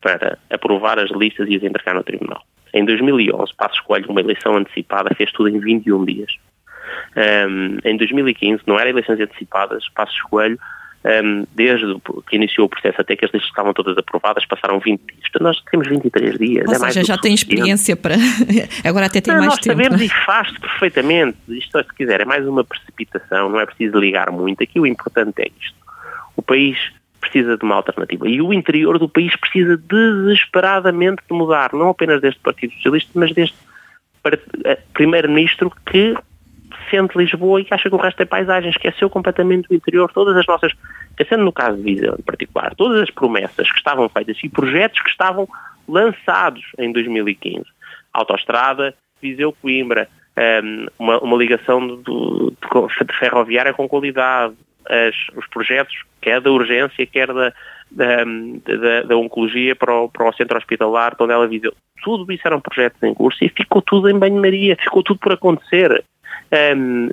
para 0.00 0.38
aprovar 0.50 1.00
as 1.00 1.10
listas 1.10 1.48
e 1.48 1.56
as 1.56 1.62
entregar 1.64 1.94
no 1.94 2.04
Tribunal. 2.04 2.42
Em 2.72 2.84
2011, 2.84 3.52
Passos 3.56 3.80
Coelho, 3.80 4.08
uma 4.08 4.20
eleição 4.20 4.56
antecipada, 4.56 5.14
fez 5.16 5.32
tudo 5.32 5.48
em 5.48 5.58
21 5.58 6.04
dias. 6.04 6.36
Um, 7.16 7.78
em 7.84 7.96
2015, 7.96 8.62
não 8.66 8.78
eram 8.78 8.90
eleições 8.90 9.20
antecipadas, 9.20 9.88
Passos 9.90 10.20
Coelho 10.22 10.58
um, 11.06 11.46
desde 11.54 11.86
que 12.28 12.34
iniciou 12.34 12.66
o 12.66 12.68
processo 12.68 13.00
até 13.00 13.14
que 13.14 13.24
as 13.24 13.30
listas 13.30 13.48
estavam 13.48 13.72
todas 13.72 13.96
aprovadas, 13.96 14.44
passaram 14.44 14.80
20 14.80 15.00
dias. 15.00 15.20
Portanto, 15.20 15.42
nós 15.42 15.62
temos 15.70 15.88
23 15.88 16.38
dias. 16.38 16.64
Ou 16.66 16.74
é 16.74 16.78
seja, 16.78 17.04
já 17.04 17.16
tem 17.16 17.32
experiência 17.32 17.96
para. 17.96 18.16
Agora 18.84 19.06
até 19.06 19.20
tem 19.20 19.32
não, 19.32 19.40
mais 19.40 19.54
nós 19.54 19.60
tempo. 19.60 19.76
Nós 19.76 19.86
sabemos 19.86 20.02
e 20.02 20.24
faz-se 20.24 20.58
perfeitamente. 20.58 21.38
Isto, 21.48 21.78
se 21.78 21.94
quiser, 21.94 22.22
é 22.22 22.24
mais 22.24 22.46
uma 22.46 22.64
precipitação, 22.64 23.48
não 23.48 23.60
é 23.60 23.66
preciso 23.66 23.98
ligar 23.98 24.32
muito. 24.32 24.62
Aqui 24.62 24.80
o 24.80 24.86
importante 24.86 25.42
é 25.42 25.48
isto. 25.60 25.76
O 26.36 26.42
país 26.42 26.76
precisa 27.20 27.56
de 27.56 27.64
uma 27.64 27.76
alternativa. 27.76 28.28
E 28.28 28.42
o 28.42 28.52
interior 28.52 28.98
do 28.98 29.08
país 29.08 29.34
precisa 29.36 29.76
desesperadamente 29.76 31.22
de 31.28 31.36
mudar, 31.36 31.72
não 31.72 31.90
apenas 31.90 32.20
deste 32.20 32.40
Partido 32.40 32.72
Socialista, 32.74 33.12
mas 33.14 33.32
deste 33.32 33.56
eh, 34.64 34.78
Primeiro-Ministro 34.92 35.72
que 35.88 36.16
sente 36.90 37.16
Lisboa 37.16 37.60
e 37.60 37.64
que 37.64 37.74
acha 37.74 37.88
que 37.88 37.94
o 37.94 37.98
resto 37.98 38.22
é 38.22 38.26
paisagem, 38.26 38.70
esqueceu 38.70 39.08
completamente 39.08 39.66
o 39.70 39.74
interior, 39.74 40.10
todas 40.12 40.36
as 40.36 40.46
nossas, 40.46 40.72
pensando 41.16 41.44
no 41.44 41.52
caso 41.52 41.76
de 41.76 41.82
Viseu 41.82 42.14
em 42.18 42.22
particular, 42.22 42.74
todas 42.74 43.02
as 43.02 43.10
promessas 43.10 43.70
que 43.70 43.78
estavam 43.78 44.08
feitas 44.08 44.38
e 44.42 44.48
projetos 44.48 45.00
que 45.00 45.10
estavam 45.10 45.48
lançados 45.88 46.64
em 46.78 46.92
2015. 46.92 47.64
Autostrada, 48.12 48.94
Viseu-Coimbra, 49.20 50.08
ehm, 50.36 50.86
uma, 50.98 51.18
uma, 51.20 51.36
ligação 51.36 51.86
de, 51.86 52.02
de, 52.02 53.04
de, 53.04 53.18
ferroviária 53.18 53.72
com 53.72 53.88
qualidade, 53.88 54.54
as, 54.88 55.14
os 55.36 55.46
projetos, 55.48 55.94
quer 56.20 56.40
da 56.40 56.50
urgência, 56.50 57.06
quer 57.06 57.28
da, 57.28 57.52
da, 57.90 58.24
da, 58.24 59.02
da 59.02 59.16
oncologia 59.16 59.74
para 59.74 59.94
o, 59.94 60.08
para 60.08 60.28
o 60.28 60.32
centro 60.32 60.58
hospitalar, 60.58 61.16
onde 61.18 61.32
ela 61.32 61.46
Viseu. 61.46 61.74
Tudo 62.02 62.30
isso 62.32 62.46
eram 62.46 62.60
projetos 62.60 63.02
em 63.02 63.14
curso 63.14 63.44
e 63.44 63.48
ficou 63.48 63.82
tudo 63.82 64.08
em 64.08 64.18
banho-maria, 64.18 64.76
ficou 64.76 65.02
tudo 65.02 65.18
por 65.18 65.32
acontecer. 65.32 66.04
Um, 66.52 67.10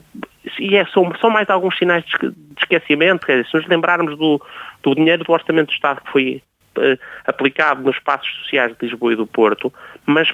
e 0.60 0.76
é, 0.76 0.86
são, 0.86 1.12
são 1.19 1.30
mais 1.30 1.50
alguns 1.50 1.78
sinais 1.78 2.04
de, 2.06 2.34
esquecimento, 2.58 3.26
dizer, 3.26 3.46
se 3.46 3.58
nos 3.58 3.67
lembrarmos 3.67 4.17
do, 4.17 4.41
do 4.82 4.96
dinheiro 4.96 5.24
do 5.24 5.32
Orçamento 5.32 5.67
do 5.67 5.74
Estado 5.74 6.02
que 6.02 6.12
foi 6.12 6.43
uh, 6.78 7.00
aplicado 7.26 7.82
nos 7.82 7.96
espaços 7.96 8.32
sociais 8.43 8.76
de 8.78 8.86
Lisboa 8.86 9.13
e 9.13 9.15
do 9.15 9.26
Porto, 9.26 9.74
mas 10.06 10.34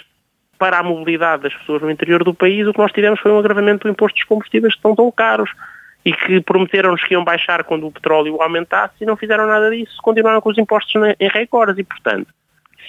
para 0.57 0.79
a 0.79 0.83
mobilidade 0.83 1.43
das 1.43 1.53
pessoas 1.53 1.81
no 1.81 1.89
interior 1.89 2.23
do 2.23 2.33
país, 2.33 2.67
o 2.67 2.73
que 2.73 2.79
nós 2.79 2.91
tivemos 2.91 3.19
foi 3.21 3.31
um 3.31 3.39
agravamento 3.39 3.87
do 3.87 3.91
imposto 3.91 4.17
dos 4.17 4.27
combustíveis 4.27 4.73
que 4.73 4.79
estão 4.79 4.95
tão 4.95 5.09
caros 5.09 5.51
e 6.03 6.11
que 6.11 6.41
prometeram-nos 6.41 7.03
que 7.03 7.13
iam 7.13 7.23
baixar 7.23 7.63
quando 7.63 7.87
o 7.87 7.91
petróleo 7.91 8.41
aumentasse 8.41 8.95
e 9.01 9.05
não 9.05 9.15
fizeram 9.15 9.47
nada 9.47 9.69
disso, 9.69 9.95
continuaram 10.01 10.41
com 10.41 10.49
os 10.49 10.57
impostos 10.57 10.93
em 11.19 11.29
recordes 11.29 11.77
e, 11.77 11.83
portanto, 11.83 12.27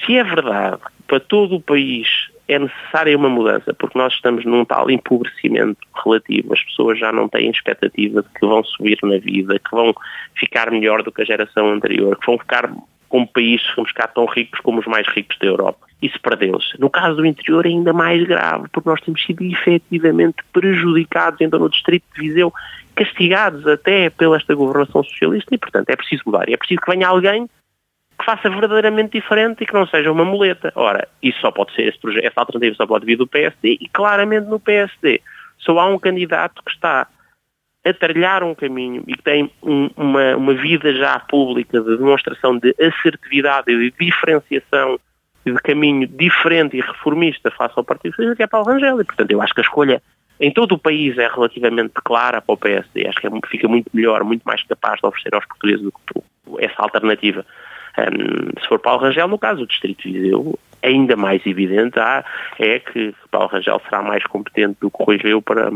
se 0.04 0.16
é 0.16 0.24
verdade 0.24 0.80
para 1.06 1.20
todo 1.20 1.56
o 1.56 1.60
país 1.60 2.08
é 2.48 2.58
necessária 2.58 3.16
uma 3.16 3.28
mudança, 3.28 3.72
porque 3.74 3.96
nós 3.96 4.12
estamos 4.12 4.44
num 4.44 4.64
tal 4.64 4.90
empobrecimento 4.90 5.78
relativo, 6.04 6.52
as 6.52 6.62
pessoas 6.64 6.98
já 6.98 7.12
não 7.12 7.28
têm 7.28 7.48
expectativa 7.48 8.22
de 8.22 8.28
que 8.28 8.44
vão 8.44 8.64
subir 8.64 8.98
na 9.04 9.18
vida, 9.18 9.58
que 9.58 9.70
vão 9.70 9.94
ficar 10.34 10.68
melhor 10.70 11.02
do 11.04 11.12
que 11.12 11.22
a 11.22 11.24
geração 11.24 11.70
anterior, 11.70 12.18
que 12.18 12.26
vão 12.26 12.38
ficar 12.38 12.68
como 13.08 13.26
país, 13.26 13.62
vamos 13.76 13.90
ficar 13.90 14.08
tão 14.08 14.24
ricos 14.24 14.60
como 14.60 14.80
os 14.80 14.86
mais 14.86 15.06
ricos 15.08 15.36
da 15.38 15.46
Europa. 15.46 15.86
Isso 16.02 16.18
perdeu-se. 16.20 16.80
No 16.80 16.88
caso 16.88 17.16
do 17.16 17.26
interior 17.26 17.66
é 17.66 17.68
ainda 17.68 17.92
mais 17.92 18.24
grave, 18.26 18.68
porque 18.72 18.88
nós 18.88 19.00
temos 19.00 19.22
sido 19.24 19.44
efetivamente 19.44 20.38
prejudicados, 20.52 21.40
então 21.40 21.60
no 21.60 21.68
distrito 21.68 22.04
de 22.14 22.20
Viseu, 22.20 22.52
castigados 22.96 23.66
até 23.66 24.10
pela 24.10 24.36
esta 24.36 24.54
governação 24.54 25.04
socialista 25.04 25.54
e, 25.54 25.58
portanto, 25.58 25.90
é 25.90 25.96
preciso 25.96 26.22
mudar. 26.26 26.48
E 26.48 26.54
é 26.54 26.56
preciso 26.56 26.80
que 26.80 26.90
venha 26.90 27.08
alguém 27.08 27.48
que 28.20 28.26
faça 28.26 28.50
verdadeiramente 28.50 29.18
diferente 29.18 29.64
e 29.64 29.66
que 29.66 29.72
não 29.72 29.86
seja 29.86 30.12
uma 30.12 30.24
muleta. 30.24 30.70
Ora, 30.74 31.08
isso 31.22 31.40
só 31.40 31.50
pode 31.50 31.74
ser, 31.74 31.88
esse 31.88 31.98
projeto, 31.98 32.24
essa 32.24 32.40
alternativa 32.40 32.76
só 32.76 32.86
pode 32.86 33.06
vir 33.06 33.16
do 33.16 33.26
PSD 33.26 33.78
e 33.80 33.88
claramente 33.88 34.46
no 34.46 34.60
PSD 34.60 35.22
só 35.58 35.78
há 35.78 35.86
um 35.86 35.98
candidato 35.98 36.62
que 36.62 36.70
está 36.70 37.06
a 37.82 37.92
trilhar 37.94 38.42
um 38.42 38.54
caminho 38.54 39.02
e 39.06 39.14
que 39.14 39.22
tem 39.22 39.50
um, 39.62 39.88
uma, 39.96 40.36
uma 40.36 40.54
vida 40.54 40.94
já 40.94 41.18
pública 41.18 41.80
de 41.80 41.96
demonstração 41.96 42.58
de 42.58 42.74
assertividade 42.78 43.72
e 43.72 43.90
de 43.90 43.94
diferenciação 43.98 45.00
de 45.44 45.54
caminho 45.54 46.06
diferente 46.06 46.76
e 46.76 46.82
reformista 46.82 47.50
face 47.50 47.72
ao 47.76 47.84
Partido 47.84 48.12
Socialista, 48.12 48.36
que 48.36 48.42
é 48.42 48.46
Paulo 48.46 48.66
Rangel. 48.66 49.00
E, 49.00 49.04
portanto, 49.04 49.30
eu 49.30 49.40
acho 49.40 49.54
que 49.54 49.60
a 49.60 49.64
escolha 49.64 50.02
em 50.38 50.52
todo 50.52 50.72
o 50.72 50.78
país 50.78 51.16
é 51.16 51.26
relativamente 51.26 51.94
clara 52.04 52.42
para 52.42 52.52
o 52.52 52.58
PSD. 52.58 53.06
Acho 53.06 53.18
que 53.18 53.26
é, 53.26 53.30
fica 53.46 53.66
muito 53.66 53.90
melhor, 53.94 54.22
muito 54.24 54.42
mais 54.42 54.62
capaz 54.64 55.00
de 55.00 55.06
oferecer 55.06 55.34
aos 55.34 55.46
portugueses 55.46 55.82
do 55.82 55.92
que 55.92 56.64
essa 56.64 56.82
alternativa. 56.82 57.46
Um, 57.98 58.60
se 58.60 58.68
for 58.68 58.78
Paulo 58.78 59.02
Rangel, 59.02 59.28
no 59.28 59.38
caso 59.38 59.60
do 59.60 59.66
Distrito 59.66 60.02
de 60.02 60.18
Viseu, 60.18 60.58
ainda 60.82 61.16
mais 61.16 61.44
evidente 61.46 61.98
há, 61.98 62.24
é 62.58 62.78
que 62.78 63.14
Paulo 63.30 63.48
Rangel 63.48 63.80
será 63.84 64.02
mais 64.02 64.24
competente 64.24 64.78
do 64.80 64.90
que 64.90 65.02
Rui 65.02 65.16
Rio 65.16 65.42
para, 65.42 65.70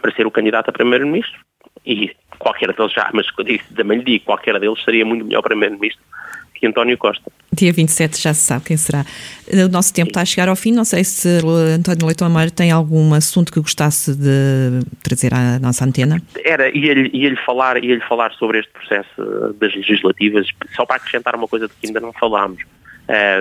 para 0.00 0.14
ser 0.14 0.26
o 0.26 0.30
candidato 0.30 0.70
a 0.70 0.72
Primeiro-Ministro. 0.72 1.40
E 1.86 2.10
qualquer 2.38 2.72
deles 2.72 2.92
já, 2.92 3.08
mas 3.12 3.26
também 3.74 3.98
lhe 3.98 4.04
digo, 4.04 4.24
qualquer 4.24 4.58
deles 4.58 4.82
seria 4.84 5.04
muito 5.04 5.24
melhor 5.24 5.42
Primeiro-Ministro 5.42 6.02
que 6.58 6.66
António 6.66 6.96
Costa. 6.98 7.30
Dia 7.52 7.72
27 7.72 8.20
já 8.20 8.34
se 8.34 8.40
sabe 8.40 8.64
quem 8.66 8.76
será. 8.76 9.04
O 9.52 9.68
nosso 9.68 9.92
tempo 9.92 10.06
Sim. 10.06 10.10
está 10.10 10.20
a 10.22 10.24
chegar 10.24 10.48
ao 10.48 10.56
fim. 10.56 10.72
Não 10.72 10.84
sei 10.84 11.02
se 11.04 11.28
António 11.74 12.06
Leitão 12.06 12.26
Amaro 12.26 12.50
tem 12.50 12.70
algum 12.70 13.14
assunto 13.14 13.52
que 13.52 13.60
gostasse 13.60 14.14
de 14.14 14.84
trazer 15.02 15.32
à 15.34 15.58
nossa 15.58 15.84
antena. 15.84 16.20
Era, 16.44 16.68
ia-lhe 16.76 17.10
ia 17.12 17.36
falar, 17.44 17.82
ia 17.82 18.00
falar 18.06 18.32
sobre 18.32 18.60
este 18.60 18.72
processo 18.72 19.54
das 19.58 19.74
legislativas, 19.74 20.48
só 20.74 20.84
para 20.84 20.96
acrescentar 20.96 21.34
uma 21.34 21.48
coisa 21.48 21.68
de 21.68 21.74
que 21.74 21.86
ainda 21.86 22.00
não 22.00 22.12
falámos, 22.12 22.62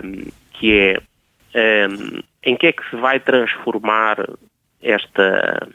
um, 0.03 0.31
que 0.53 0.99
é 1.53 1.87
um, 1.89 2.21
em 2.43 2.55
que 2.55 2.67
é 2.67 2.71
que 2.71 2.89
se 2.89 2.95
vai 2.95 3.19
transformar 3.19 4.17
esta 4.81 5.67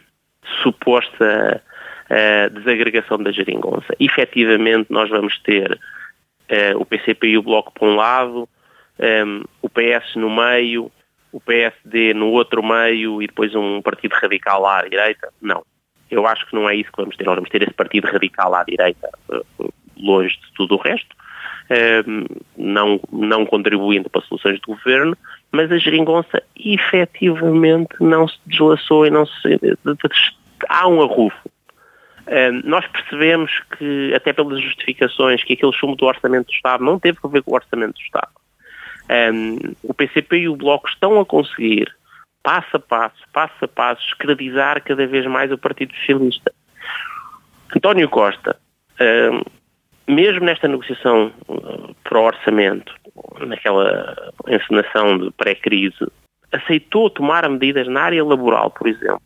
suposta 0.63 1.63
uh, 2.11 2.51
desagregação 2.51 3.19
da 3.19 3.33
geringonça. 3.33 3.95
Efetivamente, 3.99 4.87
nós 4.91 5.09
vamos 5.11 5.39
ter 5.41 5.79
uh, 6.53 6.79
o 6.79 6.85
PCP 6.85 7.29
e 7.29 7.39
o 7.39 7.43
Bloco 7.43 7.73
por 7.73 7.89
um 7.89 7.97
lado, 7.97 8.49
um, 8.99 9.43
o 9.63 9.69
PS 9.69 10.17
no 10.17 10.31
meio, 10.31 10.93
o 11.33 11.41
PSD 11.41 12.13
no 12.13 12.29
outro 12.29 12.63
meio 12.63 13.23
e 13.23 13.27
depois 13.27 13.55
um 13.55 13.81
partido 13.81 14.13
radical 14.13 14.61
lá 14.61 14.81
à 14.81 14.89
direita? 14.89 15.33
Não. 15.41 15.65
Eu 16.11 16.27
acho 16.27 16.47
que 16.47 16.55
não 16.55 16.69
é 16.69 16.77
isso 16.77 16.93
que 16.93 17.01
vamos 17.01 17.17
ter. 17.17 17.25
Nós 17.25 17.37
vamos 17.37 17.49
ter 17.49 17.63
esse 17.63 17.73
partido 17.73 18.07
radical 18.07 18.55
à 18.55 18.63
direita 18.65 19.09
uh, 19.31 19.73
longe 19.97 20.37
de 20.37 20.53
tudo 20.55 20.75
o 20.75 20.79
resto, 20.79 21.17
um, 22.07 22.27
não, 22.57 23.01
não 23.11 23.47
contribuindo 23.47 24.11
para 24.11 24.21
soluções 24.23 24.57
de 24.57 24.67
governo, 24.67 25.17
mas 25.51 25.71
a 25.71 25.79
geringonça 25.79 26.43
efetivamente 26.57 27.95
não 28.01 28.29
se 28.29 28.37
deslaçou 28.47 29.07
e 29.07 29.11
não 29.11 29.25
se... 29.25 29.59
Há 30.69 30.89
um 30.89 31.01
arrufo 31.03 31.51
nós 32.65 32.87
percebemos 32.87 33.51
que, 33.77 34.15
até 34.15 34.33
pelas 34.33 34.61
justificações, 34.61 35.43
que 35.43 35.55
aquele 35.55 35.73
chumbo 35.73 35.97
do 35.97 36.07
Orçamento 36.07 36.47
do 36.47 36.53
Estado 36.53 36.85
não 36.85 36.99
teve 36.99 37.19
a 37.23 37.29
ver 37.29 37.43
com 37.43 37.53
o 37.53 37.55
Orçamento 37.55 37.95
do 37.95 38.01
Estado. 38.01 38.31
Um, 39.11 39.59
o 39.83 39.93
PCP 39.93 40.39
e 40.39 40.49
o 40.49 40.57
Bloco 40.57 40.89
estão 40.89 41.21
a 41.21 41.27
conseguir, 41.27 41.93
passo 42.43 42.77
a 42.77 42.81
passo, 42.81 43.23
passo 43.33 43.65
a 43.65 43.69
passo, 43.69 44.07
escravizar 44.07 44.83
cada 44.83 45.07
vez 45.07 45.27
mais 45.27 45.51
o 45.51 45.59
Partido 45.59 45.95
Socialista. 45.97 46.53
António 47.75 48.09
Costa, 48.09 48.57
um, 49.01 49.43
mesmo 50.15 50.45
nesta 50.45 50.69
negociação 50.69 51.33
uh, 51.49 51.95
para 52.05 52.19
o 52.19 52.25
orçamento, 52.25 52.95
naquela 53.41 54.33
encenação 54.49 55.19
de 55.19 55.31
pré-crise, 55.33 56.07
aceitou 56.53 57.11
tomar 57.11 57.49
medidas 57.49 57.89
na 57.89 58.03
área 58.03 58.25
laboral, 58.25 58.71
por 58.71 58.87
exemplo, 58.87 59.23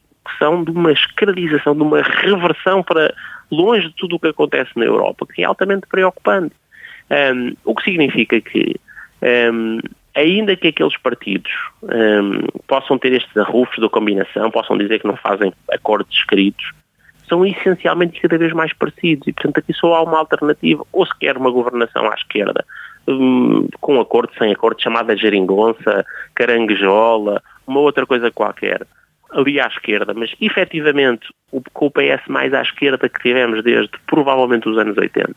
de 0.65 0.71
uma 0.71 0.93
escravização, 0.93 1.75
de 1.75 1.83
uma 1.83 2.03
reversão 2.03 2.83
para 2.83 3.15
longe 3.51 3.89
de 3.89 3.95
tudo 3.95 4.17
o 4.17 4.21
que 4.21 4.29
acontece 4.29 4.71
na 4.77 4.85
Europa, 4.85 5.27
que 5.27 5.43
é 5.43 5.45
altamente 5.45 5.87
preocupante. 5.87 6.55
Um, 7.11 7.55
o 7.65 7.75
que 7.75 7.85
significa 7.85 8.41
que, 8.41 8.75
um, 9.53 9.79
ainda 10.15 10.57
que 10.57 10.69
aqueles 10.69 10.97
partidos 10.99 11.53
um, 11.83 12.47
possam 12.67 12.99
ter 12.99 13.13
estes 13.13 13.37
arrufos 13.37 13.79
da 13.79 13.89
combinação, 13.89 14.51
possam 14.51 14.77
dizer 14.77 15.01
que 15.01 15.07
não 15.07 15.17
fazem 15.17 15.53
acordos 15.71 16.15
escritos, 16.17 16.73
são 17.29 17.45
essencialmente 17.45 18.21
cada 18.21 18.39
vez 18.39 18.53
mais 18.53 18.73
parecidos 18.73 19.27
e, 19.27 19.33
portanto, 19.33 19.59
aqui 19.59 19.73
só 19.73 19.95
há 19.95 20.03
uma 20.03 20.19
alternativa, 20.19 20.85
ou 20.93 21.07
se 21.07 21.17
quer 21.19 21.37
uma 21.37 21.51
governação 21.51 22.11
à 22.11 22.15
esquerda, 22.15 22.65
com 23.81 24.01
acordo, 24.01 24.33
sem 24.39 24.53
acordo, 24.53 24.83
chamada 24.83 25.17
geringonça, 25.17 26.05
caranguejola, 26.35 27.43
uma 27.67 27.81
outra 27.81 28.07
coisa 28.07 28.31
qualquer 28.31 28.87
ali 29.31 29.61
à 29.61 29.67
esquerda, 29.67 30.15
mas 30.15 30.35
efetivamente 30.41 31.33
o, 31.51 31.61
com 31.73 31.87
o 31.87 31.91
PS 31.91 32.27
mais 32.29 32.53
à 32.55 32.63
esquerda 32.63 33.09
que 33.09 33.21
tivemos 33.21 33.63
desde 33.63 33.93
provavelmente 34.07 34.69
os 34.69 34.79
anos 34.79 34.97
80. 34.97 35.35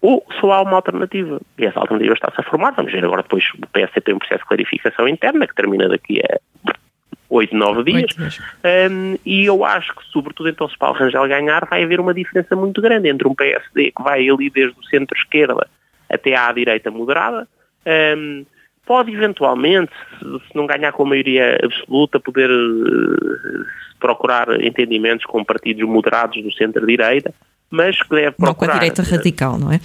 Ou 0.00 0.24
só 0.40 0.52
há 0.52 0.62
uma 0.62 0.76
alternativa. 0.76 1.40
E 1.58 1.64
essa 1.64 1.80
alternativa 1.80 2.14
está-se 2.14 2.40
a 2.40 2.44
formar. 2.44 2.72
Vamos 2.72 2.92
ver 2.92 3.04
agora 3.04 3.22
depois 3.22 3.44
o 3.54 3.66
PS 3.68 4.02
tem 4.04 4.14
um 4.14 4.18
processo 4.18 4.42
de 4.42 4.48
clarificação 4.48 5.08
interna 5.08 5.46
que 5.46 5.54
termina 5.54 5.88
daqui 5.88 6.20
a 6.20 6.38
8, 7.28 7.56
9 7.56 7.84
dias. 7.84 8.40
Um, 8.90 9.18
e 9.24 9.44
eu 9.44 9.64
acho 9.64 9.94
que, 9.94 10.04
sobretudo 10.12 10.48
então, 10.48 10.68
se 10.68 10.78
Paulo 10.78 10.98
Rangel 10.98 11.26
ganhar, 11.28 11.66
vai 11.66 11.82
haver 11.82 12.00
uma 12.00 12.14
diferença 12.14 12.54
muito 12.54 12.80
grande 12.80 13.08
entre 13.08 13.26
um 13.26 13.34
PSD 13.34 13.92
que 13.92 14.02
vai 14.02 14.28
ali 14.28 14.50
desde 14.50 14.78
o 14.78 14.84
centro-esquerda 14.84 15.66
até 16.08 16.36
à 16.36 16.52
direita 16.52 16.90
moderada, 16.90 17.48
um, 18.16 18.46
pode 18.86 19.12
eventualmente, 19.12 19.92
se 20.20 20.54
não 20.54 20.66
ganhar 20.66 20.92
com 20.92 21.02
a 21.02 21.06
maioria 21.06 21.58
absoluta, 21.62 22.20
poder 22.20 22.48
uh, 22.48 23.66
procurar 23.98 24.60
entendimentos 24.62 25.26
com 25.26 25.44
partidos 25.44 25.86
moderados 25.86 26.42
do 26.42 26.52
centro-direita, 26.52 27.34
mas 27.68 28.00
que 28.00 28.08
deve 28.10 28.32
procurar... 28.32 28.48
Não 28.48 28.54
com 28.54 28.64
a 28.64 28.72
direita 28.74 29.02
radical, 29.02 29.58
não 29.58 29.72
é? 29.72 29.80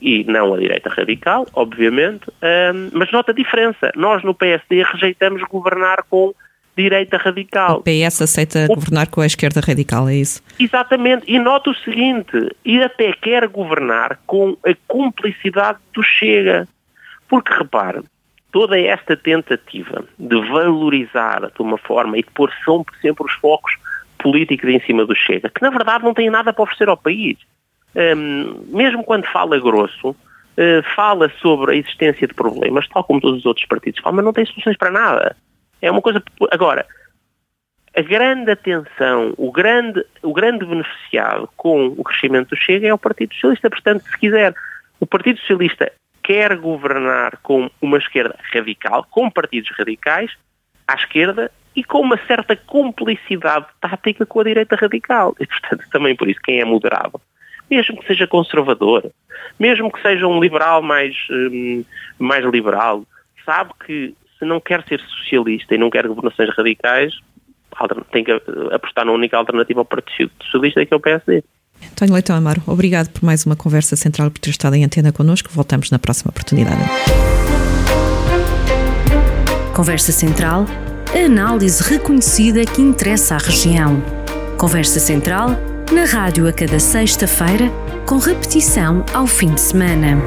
E 0.00 0.24
não 0.24 0.54
a 0.54 0.58
direita 0.58 0.88
radical, 0.88 1.46
obviamente, 1.52 2.30
um, 2.30 2.90
mas 2.94 3.12
nota 3.12 3.32
a 3.32 3.34
diferença. 3.34 3.92
Nós 3.94 4.24
no 4.24 4.34
PSD 4.34 4.82
rejeitamos 4.82 5.42
governar 5.42 6.04
com 6.08 6.34
direita 6.74 7.18
radical. 7.18 7.78
O 7.78 7.82
PS 7.82 8.22
aceita 8.22 8.66
o... 8.70 8.74
governar 8.74 9.08
com 9.08 9.20
a 9.20 9.26
esquerda 9.26 9.60
radical, 9.60 10.08
é 10.08 10.14
isso? 10.14 10.42
Exatamente. 10.58 11.24
E 11.26 11.38
nota 11.38 11.68
o 11.68 11.74
seguinte, 11.74 12.32
e 12.64 12.82
até 12.82 13.12
quer 13.12 13.46
governar 13.48 14.18
com 14.26 14.56
a 14.64 14.74
cumplicidade 14.88 15.78
do 15.92 16.02
Chega. 16.02 16.66
Porque, 17.28 17.52
repare, 17.52 18.00
toda 18.52 18.78
esta 18.78 19.16
tentativa 19.16 20.04
de 20.18 20.48
valorizar 20.48 21.50
de 21.54 21.62
uma 21.62 21.78
forma 21.78 22.18
e 22.18 22.22
de 22.22 22.30
pôr 22.30 22.52
sempre, 22.64 23.24
os 23.24 23.32
focos 23.34 23.76
políticos 24.18 24.68
em 24.68 24.80
cima 24.80 25.04
do 25.04 25.14
Chega, 25.14 25.48
que 25.48 25.62
na 25.62 25.70
verdade 25.70 26.04
não 26.04 26.14
tem 26.14 26.28
nada 26.30 26.52
para 26.52 26.62
oferecer 26.62 26.88
ao 26.88 26.96
país. 26.96 27.38
Um, 27.94 28.64
mesmo 28.68 29.02
quando 29.02 29.26
fala 29.26 29.58
grosso, 29.58 30.10
uh, 30.10 30.94
fala 30.94 31.30
sobre 31.40 31.72
a 31.72 31.76
existência 31.76 32.26
de 32.26 32.34
problemas, 32.34 32.86
tal 32.88 33.02
como 33.02 33.20
todos 33.20 33.40
os 33.40 33.46
outros 33.46 33.66
partidos 33.66 34.00
falam, 34.00 34.16
mas 34.16 34.24
não 34.24 34.32
tem 34.32 34.44
soluções 34.44 34.76
para 34.76 34.90
nada. 34.90 35.36
É 35.82 35.90
uma 35.90 36.02
coisa. 36.02 36.22
Agora, 36.50 36.86
a 37.96 38.02
grande 38.02 38.50
atenção, 38.50 39.34
o 39.36 39.50
grande, 39.50 40.04
o 40.22 40.32
grande 40.32 40.64
beneficiado 40.64 41.48
com 41.56 41.86
o 41.86 42.04
crescimento 42.04 42.50
do 42.50 42.56
Chega 42.56 42.88
é 42.88 42.94
o 42.94 42.98
Partido 42.98 43.34
Socialista. 43.34 43.70
Portanto, 43.70 44.04
se 44.04 44.18
quiser, 44.18 44.54
o 45.00 45.06
Partido 45.06 45.40
Socialista 45.40 45.90
quer 46.30 46.56
governar 46.56 47.38
com 47.42 47.68
uma 47.82 47.98
esquerda 47.98 48.38
radical, 48.54 49.04
com 49.10 49.28
partidos 49.28 49.68
radicais, 49.76 50.30
à 50.86 50.94
esquerda, 50.94 51.50
e 51.74 51.82
com 51.82 52.00
uma 52.00 52.16
certa 52.24 52.54
cumplicidade 52.54 53.66
tática 53.80 54.24
com 54.24 54.38
a 54.38 54.44
direita 54.44 54.76
radical. 54.76 55.34
E, 55.40 55.46
portanto, 55.46 55.84
também 55.90 56.14
por 56.14 56.30
isso, 56.30 56.38
quem 56.40 56.60
é 56.60 56.64
moderado, 56.64 57.20
mesmo 57.68 57.98
que 57.98 58.06
seja 58.06 58.28
conservador, 58.28 59.10
mesmo 59.58 59.90
que 59.90 60.00
seja 60.02 60.24
um 60.28 60.38
liberal 60.38 60.80
mais, 60.80 61.16
um, 61.32 61.84
mais 62.16 62.44
liberal, 62.44 63.02
sabe 63.44 63.72
que 63.84 64.14
se 64.38 64.44
não 64.44 64.60
quer 64.60 64.84
ser 64.84 65.00
socialista 65.00 65.74
e 65.74 65.78
não 65.78 65.90
quer 65.90 66.06
governações 66.06 66.54
radicais, 66.56 67.12
tem 68.12 68.22
que 68.22 68.30
apostar 68.70 69.04
na 69.04 69.10
única 69.10 69.36
alternativa 69.36 69.80
ao 69.80 69.84
Partido 69.84 70.30
Socialista, 70.44 70.86
que 70.86 70.94
é 70.94 70.96
o 70.96 71.00
PSD. 71.00 71.42
António 71.92 72.14
Leitão 72.14 72.36
Amaro, 72.36 72.62
obrigado 72.66 73.08
por 73.08 73.22
mais 73.22 73.44
uma 73.44 73.56
conversa 73.56 73.96
central 73.96 74.30
por 74.30 74.38
ter 74.38 74.50
estado 74.50 74.74
em 74.74 74.84
antena 74.84 75.12
connosco. 75.12 75.50
Voltamos 75.52 75.90
na 75.90 75.98
próxima 75.98 76.30
oportunidade. 76.30 76.80
Conversa 79.74 80.12
Central, 80.12 80.66
análise 81.14 81.82
reconhecida 81.82 82.64
que 82.64 82.82
interessa 82.82 83.36
à 83.36 83.38
região. 83.38 84.02
Conversa 84.58 85.00
Central, 85.00 85.50
na 85.92 86.04
rádio 86.04 86.46
a 86.46 86.52
cada 86.52 86.78
sexta-feira, 86.78 87.70
com 88.06 88.18
repetição 88.18 89.04
ao 89.14 89.26
fim 89.26 89.54
de 89.54 89.60
semana. 89.60 90.18